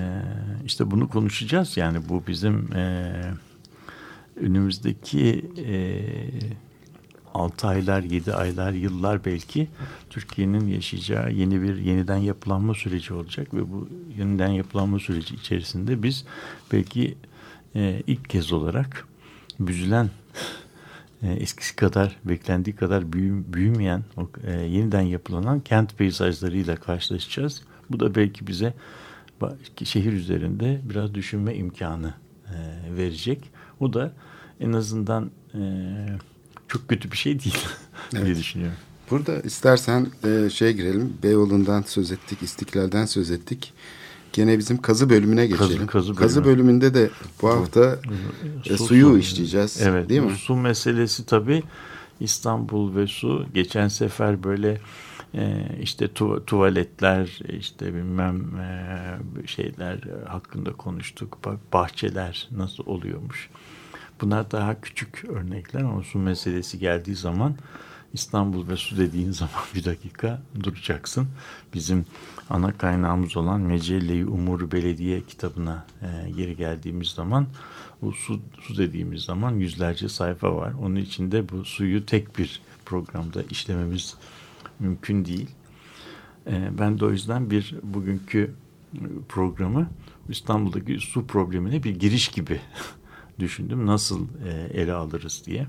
[0.66, 1.78] işte bunu konuşacağız.
[1.78, 3.14] Yani bu bizim e,
[4.36, 5.46] önümüzdeki
[7.36, 9.68] 6 aylar, 7 aylar, yıllar belki
[10.10, 16.26] Türkiye'nin yaşayacağı yeni bir yeniden yapılanma süreci olacak ve bu yeniden yapılanma süreci içerisinde biz
[16.72, 17.18] belki
[17.76, 19.08] e, ilk kez olarak
[19.60, 20.10] büzülen
[21.24, 27.62] e, eskisi kadar beklendiği kadar büyü, büyümeyen o, e, yeniden yapılanan kent peyzajlarıyla karşılaşacağız.
[27.90, 28.74] Bu da belki bize
[29.84, 32.14] şehir üzerinde biraz düşünme imkanı
[32.48, 32.56] e,
[32.98, 33.52] verecek.
[33.80, 34.14] O da
[34.60, 35.60] en azından e,
[36.68, 37.58] çok kötü bir şey değil
[38.12, 38.78] diye düşünüyorum.
[39.12, 41.14] Burada istersen e, şeye girelim.
[41.24, 43.74] Beyoğlu'ndan söz ettik, İstiklal'den söz ettik.
[44.34, 45.88] Gene bizim kazı bölümüne Kazı- geçelim.
[45.88, 46.46] kazı bölümü.
[46.46, 47.10] bölümünde de
[47.42, 48.00] bu hafta
[48.70, 49.82] e, Su- suyu su- işleyeceğiz.
[49.82, 50.36] Evet, değil mi?
[50.36, 51.64] su meselesi tabii
[52.20, 53.46] İstanbul ve su.
[53.54, 54.82] Geçen sefer böyle
[55.36, 61.38] e, işte tu- tuvaletler, işte bilmem e, şeyler e, hakkında konuştuk.
[61.44, 63.50] Ba- Bahçeler nasıl oluyormuş.
[64.22, 67.56] Bunlar daha küçük örnekler ama su meselesi geldiği zaman
[68.14, 71.28] İstanbul ve su dediğin zaman bir dakika duracaksın.
[71.74, 72.06] Bizim
[72.50, 77.48] ana kaynağımız olan Mecelle-i Umur Belediye kitabına e, geri geldiğimiz zaman
[78.02, 80.74] bu su, su dediğimiz zaman yüzlerce sayfa var.
[80.82, 84.16] Onun içinde bu suyu tek bir programda işlememiz
[84.80, 85.50] mümkün değil.
[86.48, 88.56] E, ben de o yüzden bir bugünkü
[89.30, 89.90] programı
[90.30, 92.62] İstanbul'daki su problemine bir giriş gibi
[93.40, 93.86] düşündüm.
[93.86, 95.68] Nasıl e, ele alırız diye.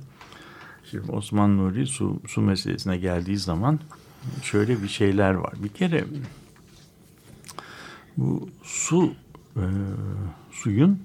[0.91, 3.81] Şimdi Osman Nuri su, su meselesine geldiği zaman
[4.43, 5.55] şöyle bir şeyler var.
[5.63, 6.05] Bir kere
[8.17, 9.15] Bu su
[9.57, 9.65] e,
[10.51, 11.01] suyun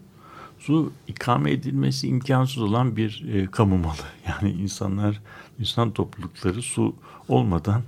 [0.59, 3.95] su ikame edilmesi imkansız olan bir e, kamu malı.
[4.27, 5.21] Yani insanlar,
[5.59, 6.95] insan toplulukları su
[7.27, 7.81] olmadan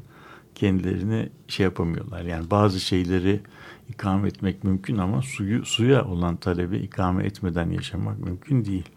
[0.56, 2.22] kendilerini şey yapamıyorlar.
[2.24, 3.42] Yani bazı şeyleri
[3.90, 8.90] ikame etmek mümkün ama suyu suya olan talebi ikame etmeden yaşamak mümkün değil.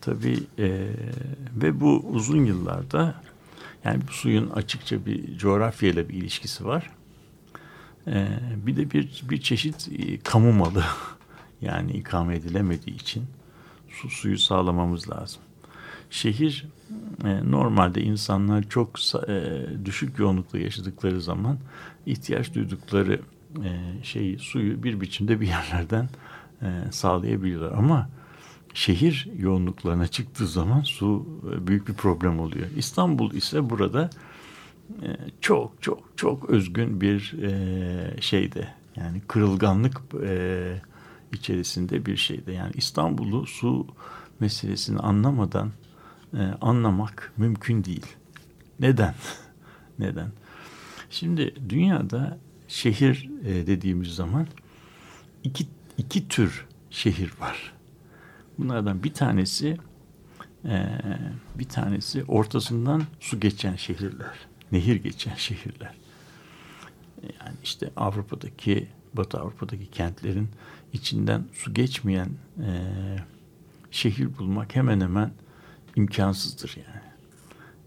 [0.00, 0.88] Tabii e,
[1.56, 3.14] ve bu uzun yıllarda
[3.84, 6.90] yani bu suyun açıkça bir coğrafyayla bir ilişkisi var.
[8.06, 8.28] E,
[8.66, 10.84] bir de bir bir çeşit e, kamu malı
[11.60, 13.24] yani ikame edilemediği için
[13.88, 15.42] su suyu sağlamamız lazım.
[16.10, 16.66] Şehir
[17.24, 18.98] e, normalde insanlar çok
[19.28, 21.58] e, düşük yoğunlukta yaşadıkları zaman
[22.06, 23.20] ihtiyaç duydukları
[23.64, 26.08] e, şeyi suyu bir biçimde bir yerlerden
[26.62, 28.08] e, sağlayabiliyorlar ama
[28.74, 32.66] şehir yoğunluklarına çıktığı zaman su e, büyük bir problem oluyor.
[32.76, 34.10] İstanbul ise burada
[35.02, 35.08] e,
[35.40, 40.82] çok çok çok özgün bir e, şeyde yani kırılganlık e,
[41.32, 43.86] içerisinde bir şeyde yani İstanbul'u su
[44.40, 45.70] meselesini anlamadan
[46.34, 48.06] e, anlamak mümkün değil.
[48.80, 49.14] Neden?
[49.98, 50.28] Neden?
[51.10, 52.38] Şimdi dünyada
[52.70, 54.46] şehir e, dediğimiz zaman
[55.44, 55.66] iki,
[55.98, 57.72] iki tür şehir var.
[58.58, 59.76] Bunlardan bir tanesi
[60.64, 60.88] e,
[61.54, 64.38] bir tanesi ortasından su geçen şehirler,
[64.72, 65.94] nehir geçen şehirler.
[67.22, 70.48] Yani işte Avrupa'daki, Batı Avrupa'daki kentlerin
[70.92, 72.70] içinden su geçmeyen e,
[73.90, 75.32] şehir bulmak hemen hemen
[75.96, 77.02] imkansızdır yani.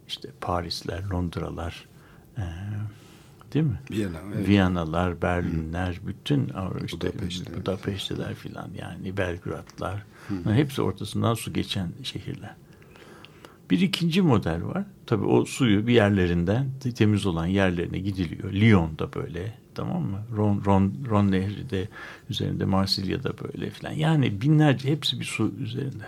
[0.07, 1.86] İşte Parisler, Londralar,
[2.38, 2.43] e,
[3.54, 3.80] değil mi?
[3.91, 4.47] Viyana, evet.
[4.47, 6.08] Viyanalar, Berlinler, Hı.
[6.08, 6.51] bütün
[6.86, 10.04] işte Budapeşteler, Budapeşteler filan yani Belgradlar.
[10.28, 10.54] Hı.
[10.54, 12.56] Hepsi ortasından su geçen şehirler.
[13.70, 14.84] Bir ikinci model var.
[15.06, 18.54] Tabii o suyu bir yerlerinden temiz olan yerlerine gidiliyor.
[18.54, 20.20] Lyon'da böyle tamam mı?
[20.36, 21.88] Ron, Ron, Ron Nehri de
[22.30, 23.91] üzerinde Marsilya'da böyle filan.
[23.91, 26.06] Yani binlerce hepsi bir su üzerinde.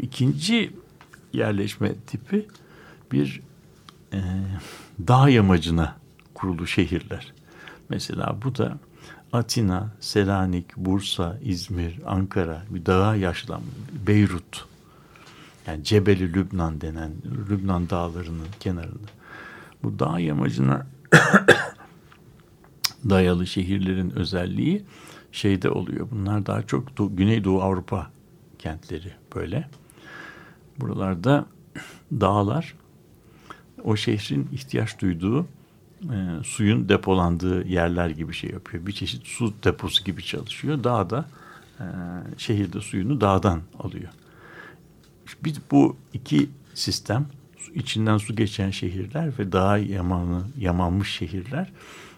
[0.00, 0.70] İkinci
[1.32, 2.46] yerleşme tipi
[3.12, 3.40] bir
[4.12, 4.20] e,
[5.08, 6.01] dağ yamacına
[6.42, 7.32] kurulu şehirler.
[7.88, 8.78] Mesela bu da
[9.32, 13.74] Atina, Selanik, Bursa, İzmir, Ankara, bir dağa yaşlanmış,
[14.06, 14.66] Beyrut.
[15.66, 17.12] Yani Cebeli Lübnan denen
[17.50, 19.08] Lübnan dağlarının kenarında.
[19.82, 20.86] Bu dağ yamacına
[23.10, 24.84] dayalı şehirlerin özelliği
[25.32, 26.08] şeyde oluyor.
[26.10, 28.10] Bunlar daha çok Doğu, Güneydoğu Avrupa
[28.58, 29.68] kentleri böyle.
[30.80, 31.46] Buralarda
[32.12, 32.74] dağlar
[33.84, 35.46] o şehrin ihtiyaç duyduğu
[36.02, 38.86] e, suyun depolandığı yerler gibi şey yapıyor.
[38.86, 40.84] Bir çeşit su deposu gibi çalışıyor.
[40.84, 41.24] Dağda
[41.80, 41.84] e,
[42.38, 44.08] şehirde suyunu dağdan alıyor.
[45.44, 47.26] Bir, bu iki sistem
[47.74, 51.72] içinden su geçen şehirler ve dağa yamanı, yamanmış şehirler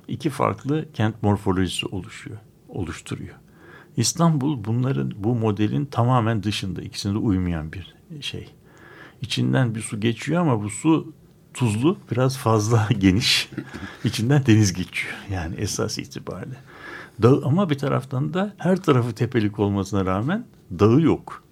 [0.09, 3.35] iki farklı kent morfolojisi oluşuyor, oluşturuyor.
[3.97, 8.51] İstanbul bunların bu modelin tamamen dışında ikisine de uymayan bir şey.
[9.23, 11.13] İçinden bir su geçiyor ama bu su
[11.55, 13.51] tuzlu biraz fazla geniş.
[14.05, 16.57] İçinden deniz geçiyor yani esas itibariyle.
[17.23, 20.45] Dağ, ama bir taraftan da her tarafı tepelik olmasına rağmen
[20.79, 21.43] dağı yok.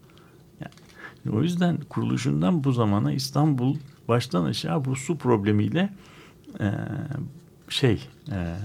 [0.61, 3.76] Yani, o yüzden kuruluşundan bu zamana İstanbul
[4.09, 5.92] baştan aşağı bu su problemiyle
[6.61, 6.70] e,
[7.68, 8.57] şey e,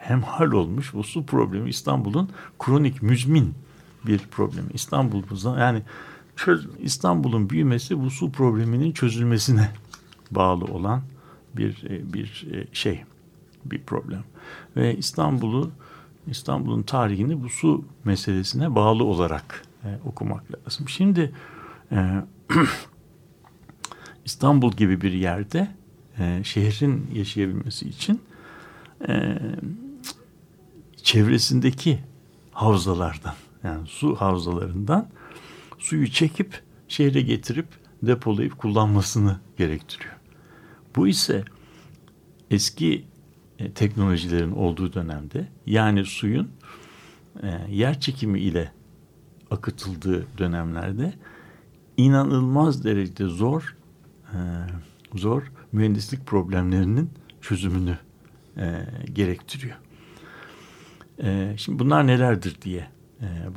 [0.00, 0.94] hemhal olmuş.
[0.94, 3.54] Bu su problemi İstanbul'un kronik müzmin
[4.06, 4.68] bir problemi.
[4.74, 5.22] İstanbul
[5.58, 5.82] yani
[6.36, 9.70] çöz, İstanbul'un büyümesi bu su probleminin çözülmesine
[10.30, 11.02] bağlı olan
[11.56, 13.04] bir bir şey
[13.64, 14.24] bir problem
[14.76, 15.70] ve İstanbul'u
[16.26, 20.88] İstanbul'un tarihini bu su meselesine bağlı olarak e, okumak lazım.
[20.88, 21.32] Şimdi
[21.92, 22.22] e,
[24.24, 25.68] İstanbul gibi bir yerde
[26.18, 28.20] e, şehrin yaşayabilmesi için
[29.08, 29.38] e,
[30.96, 31.98] çevresindeki
[32.52, 35.08] havzalardan yani su havzalarından
[35.78, 37.66] suyu çekip şehre getirip
[38.02, 40.15] depolayıp kullanmasını gerektiriyor.
[40.96, 41.44] Bu ise
[42.50, 43.04] eski
[43.58, 46.50] e, teknolojilerin olduğu dönemde yani suyun
[47.42, 48.72] e, yer çekimi ile
[49.50, 51.12] akıtıldığı dönemlerde
[51.96, 53.76] inanılmaz derecede zor
[54.32, 54.38] e,
[55.14, 55.42] zor
[55.72, 57.98] mühendislik problemlerinin çözümünü
[59.12, 59.76] gerektiriyor.
[61.56, 62.88] şimdi bunlar nelerdir diye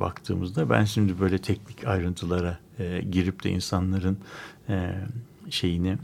[0.00, 2.58] baktığımızda ben şimdi böyle teknik ayrıntılara
[3.10, 4.18] girip de insanların
[5.50, 5.98] şeyini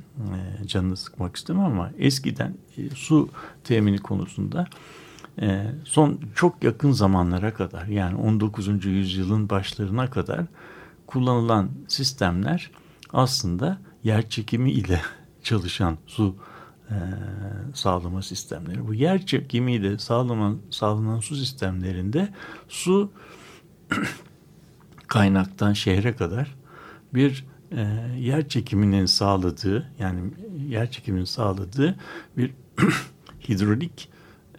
[0.63, 3.29] e, canını sıkmak istemem ama eskiden e, su
[3.65, 4.67] temini konusunda
[5.41, 8.85] e, son çok yakın zamanlara kadar yani 19.
[8.85, 10.45] yüzyılın başlarına kadar
[11.07, 12.71] kullanılan sistemler
[13.13, 15.01] aslında yer çekimi ile
[15.43, 16.37] çalışan su
[17.75, 18.87] sağlama sistemleri.
[18.87, 22.29] Bu yer çekimiyle sağlanan, sağlanan su sistemlerinde
[22.69, 23.13] su
[25.07, 26.57] kaynaktan şehre kadar
[27.15, 27.83] bir e,
[28.19, 30.21] yer çekiminin sağladığı yani
[30.69, 31.97] yer çekiminin sağladığı
[32.37, 32.51] bir
[33.49, 34.09] hidrolik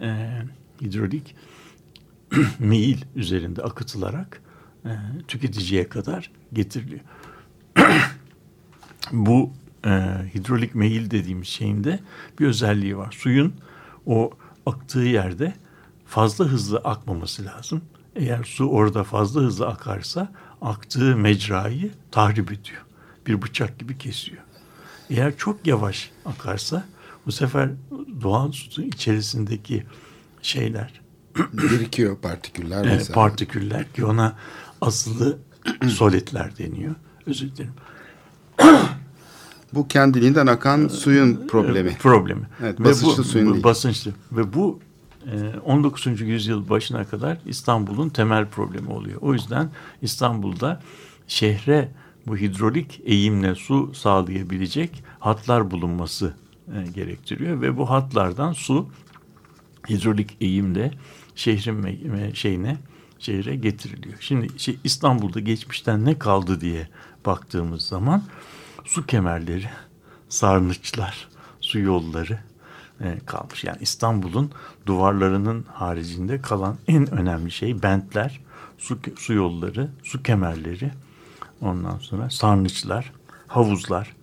[0.00, 0.30] e,
[0.82, 1.36] hidrolik
[2.58, 4.42] meyil üzerinde akıtılarak
[4.84, 4.90] e,
[5.28, 7.00] tüketiciye kadar getiriliyor.
[9.12, 9.52] Bu
[9.84, 9.90] e,
[10.34, 12.00] hidrolik meyil dediğimiz şeyin de
[12.40, 13.12] bir özelliği var.
[13.18, 13.54] Suyun
[14.06, 14.30] o
[14.66, 15.54] aktığı yerde
[16.06, 17.82] fazla hızlı akmaması lazım.
[18.16, 20.32] Eğer su orada fazla hızlı akarsa
[20.62, 22.87] aktığı mecrayı tahrip ediyor.
[23.28, 24.42] Bir bıçak gibi kesiyor.
[25.10, 26.84] Eğer çok yavaş akarsa
[27.26, 27.70] bu sefer
[28.22, 29.86] doğal su içerisindeki
[30.42, 31.00] şeyler
[31.52, 33.14] Birikiyor partiküller e, mesela.
[33.14, 34.36] partiküller ki ona
[34.80, 35.38] asılı
[35.88, 36.94] solitler deniyor.
[37.26, 37.74] Özür dilerim.
[39.74, 41.90] Bu kendiliğinden akan suyun problemi.
[41.90, 42.48] E, problemi.
[42.62, 43.64] Evet, Ve basınçlı bu, suyun değil.
[43.64, 44.12] Basınçlı.
[44.32, 44.80] Ve bu
[45.26, 46.20] e, 19.
[46.20, 49.18] yüzyıl başına kadar İstanbul'un temel problemi oluyor.
[49.20, 49.70] O yüzden
[50.02, 50.80] İstanbul'da
[51.26, 51.88] şehre
[52.28, 56.34] bu hidrolik eğimle su sağlayabilecek hatlar bulunması
[56.74, 58.88] e, gerektiriyor ve bu hatlardan su
[59.88, 60.90] hidrolik eğimle
[61.34, 62.76] şehrin şeyine
[63.18, 64.16] şehre getiriliyor.
[64.20, 66.88] Şimdi şey, İstanbul'da geçmişten ne kaldı diye
[67.26, 68.22] baktığımız zaman
[68.84, 69.70] su kemerleri,
[70.28, 71.28] sarnıçlar,
[71.60, 72.38] su yolları
[73.00, 73.64] e, kalmış.
[73.64, 74.52] Yani İstanbul'un
[74.86, 78.40] duvarlarının haricinde kalan en önemli şey bentler,
[78.78, 80.90] su, su yolları, su kemerleri,
[81.60, 83.12] ondan sonra sarnıçlar,
[83.46, 84.16] havuzlar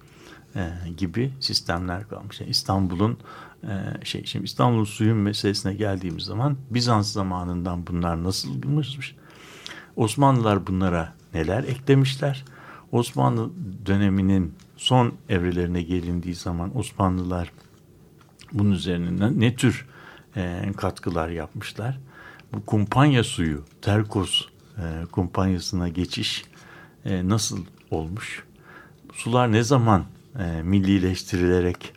[0.55, 2.41] e, gibi sistemler kalmış.
[2.41, 3.17] Yani İstanbul'un
[3.63, 9.15] e, şey şimdi İstanbul'un suyun meselesine geldiğimiz zaman Bizans zamanından bunlar nasılmış?
[9.95, 12.45] Osmanlılar bunlara neler eklemişler?
[12.91, 13.49] Osmanlı
[13.85, 17.51] döneminin son evrelerine gelindiği zaman Osmanlılar
[18.53, 19.85] bunun üzerine ne tür
[20.35, 21.99] e, katkılar yapmışlar?
[22.53, 24.41] Bu kumpanya suyu, Terkos
[24.77, 26.45] e, kumpanyasına geçiş
[27.05, 28.43] e, nasıl olmuş?
[29.13, 30.05] Sular ne zaman
[30.39, 31.93] e, millileştirilerek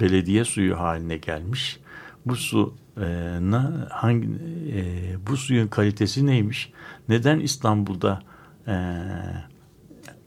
[0.00, 1.80] belediye suyu haline gelmiş?
[2.26, 3.02] Bu su e,
[3.40, 4.28] na, hangi
[4.72, 4.82] e,
[5.26, 6.72] bu suyun kalitesi neymiş?
[7.08, 8.22] Neden İstanbul'da
[8.66, 8.74] e,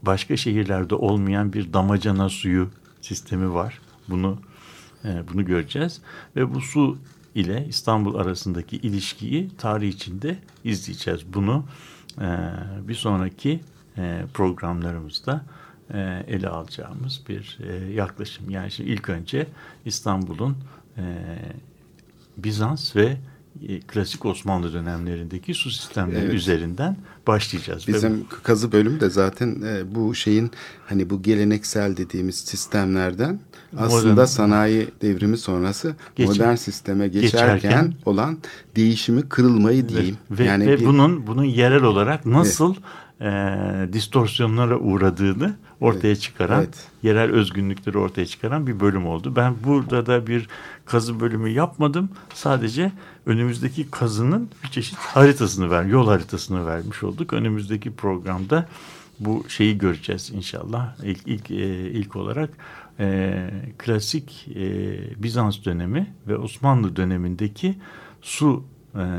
[0.01, 2.69] başka şehirlerde olmayan bir damacana suyu
[3.01, 3.81] sistemi var?
[4.09, 4.39] Bunu
[5.05, 6.01] e, bunu göreceğiz
[6.35, 6.97] ve bu su
[7.35, 11.33] ile İstanbul arasındaki ilişkiyi tarih içinde izleyeceğiz.
[11.33, 11.65] Bunu
[12.21, 12.27] e,
[12.87, 13.59] bir sonraki
[14.33, 15.45] programlarımızda
[15.93, 18.49] e, ele alacağımız bir e, yaklaşım.
[18.49, 19.47] Yani şimdi ilk önce
[19.85, 20.57] İstanbul'un
[20.97, 21.03] e,
[22.37, 23.17] Bizans ve
[23.67, 26.33] e, klasik Osmanlı dönemlerindeki su sistemleri Evet.
[26.33, 27.87] üzerinden başlayacağız.
[27.89, 30.51] Ve Bizim kazı bölüm de zaten e, bu şeyin
[30.87, 33.39] hani bu geleneksel dediğimiz sistemlerden
[33.77, 34.25] aslında Modern.
[34.25, 38.37] sanayi devrimi sonrası Geçer- modern sisteme geçerken, geçerken- olan
[38.75, 40.17] değişimi kırılmayı diyeyim.
[40.31, 42.75] Ve, yani ve bir- bunun bunun yerel olarak nasıl
[43.21, 43.29] e,
[43.93, 46.87] distorsiyonlara uğradığını ortaya çıkaran, evet.
[47.03, 49.35] yerel özgünlükleri ortaya çıkaran bir bölüm oldu.
[49.35, 50.47] Ben burada da bir
[50.85, 52.09] kazı bölümü yapmadım.
[52.33, 52.91] Sadece
[53.25, 57.33] önümüzdeki kazının bir çeşit haritasını ver, yol haritasını vermiş olduk.
[57.33, 58.67] Önümüzdeki programda
[59.19, 60.95] bu şeyi göreceğiz inşallah.
[61.03, 62.49] İlk ilk e, ilk olarak
[62.99, 67.75] e, klasik e, Bizans dönemi ve Osmanlı dönemindeki
[68.21, 68.63] su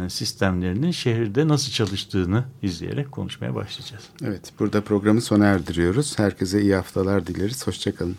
[0.08, 4.04] sistemlerinin şehirde nasıl çalıştığını izleyerek konuşmaya başlayacağız.
[4.24, 6.18] Evet, burada programı sona erdiriyoruz.
[6.18, 7.66] Herkese iyi haftalar dileriz.
[7.66, 8.16] Hoşçakalın.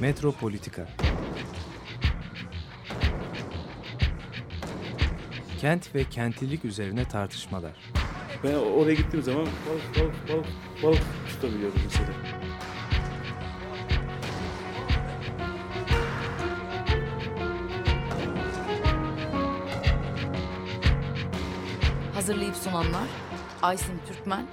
[0.00, 0.88] Metropolitika
[5.60, 7.72] Kent ve kentlilik üzerine tartışmalar.
[8.44, 10.46] Ben oraya gittiğim zaman balık balık balık
[10.82, 12.08] balık tutabiliyorum mesela.
[22.14, 23.08] Hazırlayıp sunanlar
[23.62, 24.46] Aysin Türkmen,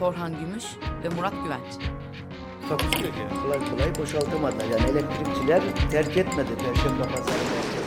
[0.00, 0.64] Korhan Gümüş
[1.04, 1.90] ve Murat Güvenç.
[2.68, 3.42] Takusu yok yani.
[3.42, 4.64] Kolay kolay boşaltamadılar.
[4.64, 7.86] Yani elektrikçiler terk etmedi Perşembe Pazarı merkezini.